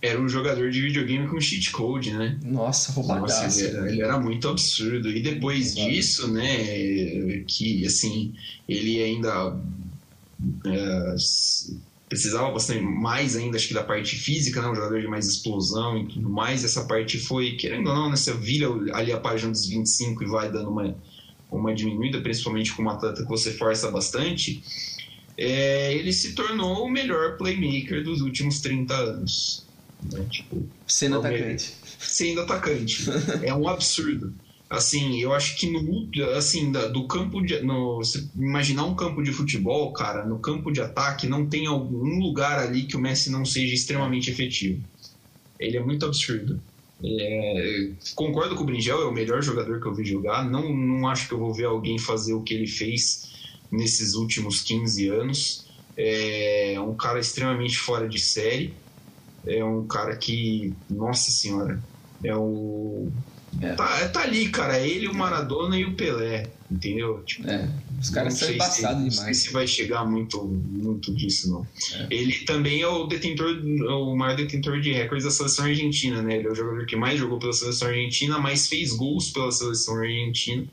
[0.00, 2.38] Era um jogador de videogame com cheat code, né?
[2.44, 3.42] Nossa, roubadaço.
[3.42, 5.10] Nossa, ele, era, ele era muito absurdo.
[5.10, 8.34] E depois disso, né, que assim,
[8.68, 9.58] ele ainda
[10.66, 11.14] é,
[12.08, 14.68] precisava bastante mais ainda, acho que da parte física, né?
[14.68, 16.64] Um jogador de mais explosão e tudo mais.
[16.64, 18.16] Essa parte foi, querendo ou não, né?
[18.16, 20.96] Você vira ali a página dos 25 e vai dando uma,
[21.50, 24.62] uma diminuída, principalmente com uma atleta que você força bastante.
[25.36, 29.66] É, ele se tornou o melhor playmaker dos últimos 30 anos.
[30.12, 30.24] Né?
[30.30, 31.74] Tipo, sendo atacante.
[31.98, 33.04] Sendo atacante.
[33.42, 34.32] é um absurdo.
[34.68, 38.00] Assim, eu acho que no assim do campo de no,
[38.34, 42.82] imaginar um campo de futebol, cara, no campo de ataque não tem algum lugar ali
[42.82, 44.82] que o Messi não seja extremamente efetivo.
[45.58, 46.60] Ele é muito absurdo.
[47.04, 50.44] É, concordo com o Bringel, é o melhor jogador que eu vi jogar.
[50.44, 53.30] Não, não acho que eu vou ver alguém fazer o que ele fez
[53.70, 55.66] nesses últimos 15 anos.
[55.96, 58.74] É um cara extremamente fora de série.
[59.46, 61.80] É um cara que, nossa senhora,
[62.24, 63.12] é o
[63.60, 63.72] é.
[63.74, 64.78] Tá, tá ali, cara.
[64.78, 66.50] Ele, o Maradona e o Pelé.
[66.70, 67.22] Entendeu?
[67.24, 67.68] Tipo, é.
[68.00, 69.16] Os caras são embaçados demais.
[69.16, 71.66] Não sei se vai chegar muito, muito disso, não.
[71.94, 72.06] É.
[72.10, 76.36] Ele também é o detentor, o maior detentor de recordes da seleção argentina, né?
[76.36, 79.96] Ele é o jogador que mais jogou pela seleção argentina, mais fez gols pela seleção
[79.96, 80.64] argentina.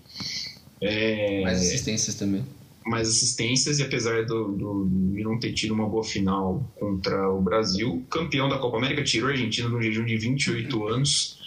[0.82, 1.42] É...
[1.44, 2.44] Mais assistências também.
[2.86, 7.42] Mais assistências, e apesar do, do, de não ter tido uma boa final contra o
[7.42, 11.43] Brasil, campeão da Copa América, tirou a Argentina num jejum de 28 anos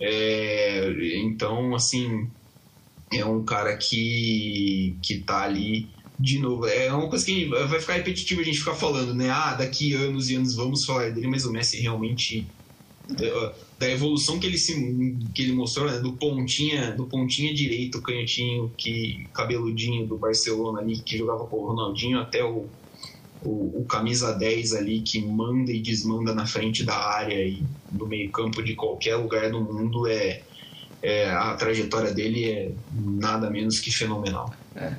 [0.00, 2.32] é, então, assim,
[3.12, 6.66] é um cara que, que tá ali de novo.
[6.66, 9.30] É uma coisa que vai ficar repetitivo a gente ficar falando, né?
[9.30, 12.54] Ah, daqui anos e anos vamos falar dele, mas o Messi realmente.
[13.78, 14.74] Da evolução que ele, se,
[15.34, 15.98] que ele mostrou, né?
[15.98, 21.66] do pontinha do pontinha direito, canhotinho, que cabeludinho do Barcelona ali, que jogava com o
[21.68, 22.70] Ronaldinho, até o
[23.44, 28.06] o, o, camisa 10 ali que manda e desmanda na frente da área e no
[28.06, 30.42] meio-campo de qualquer lugar do mundo é,
[31.02, 34.54] é, a trajetória dele é nada menos que fenomenal.
[34.76, 34.92] É.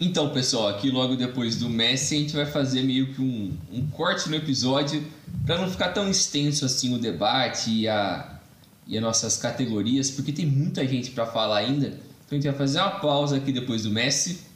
[0.00, 3.86] Então, pessoal, aqui logo depois do Messi a gente vai fazer meio que um, um
[3.86, 5.04] corte no episódio
[5.46, 8.38] para não ficar tão extenso assim o debate e, a,
[8.86, 11.86] e as nossas categorias, porque tem muita gente para falar ainda.
[11.86, 14.53] Então a gente vai fazer uma pausa aqui depois do Messi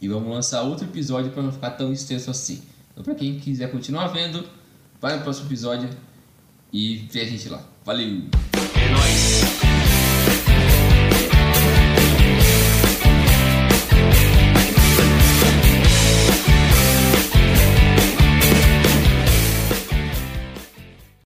[0.00, 2.62] e vamos lançar outro episódio para não ficar tão extenso assim.
[2.92, 4.44] Então, para quem quiser continuar vendo,
[5.00, 5.88] vai no próximo episódio
[6.72, 7.62] e vê a gente lá.
[7.84, 8.22] Valeu!
[8.74, 9.69] É nóis!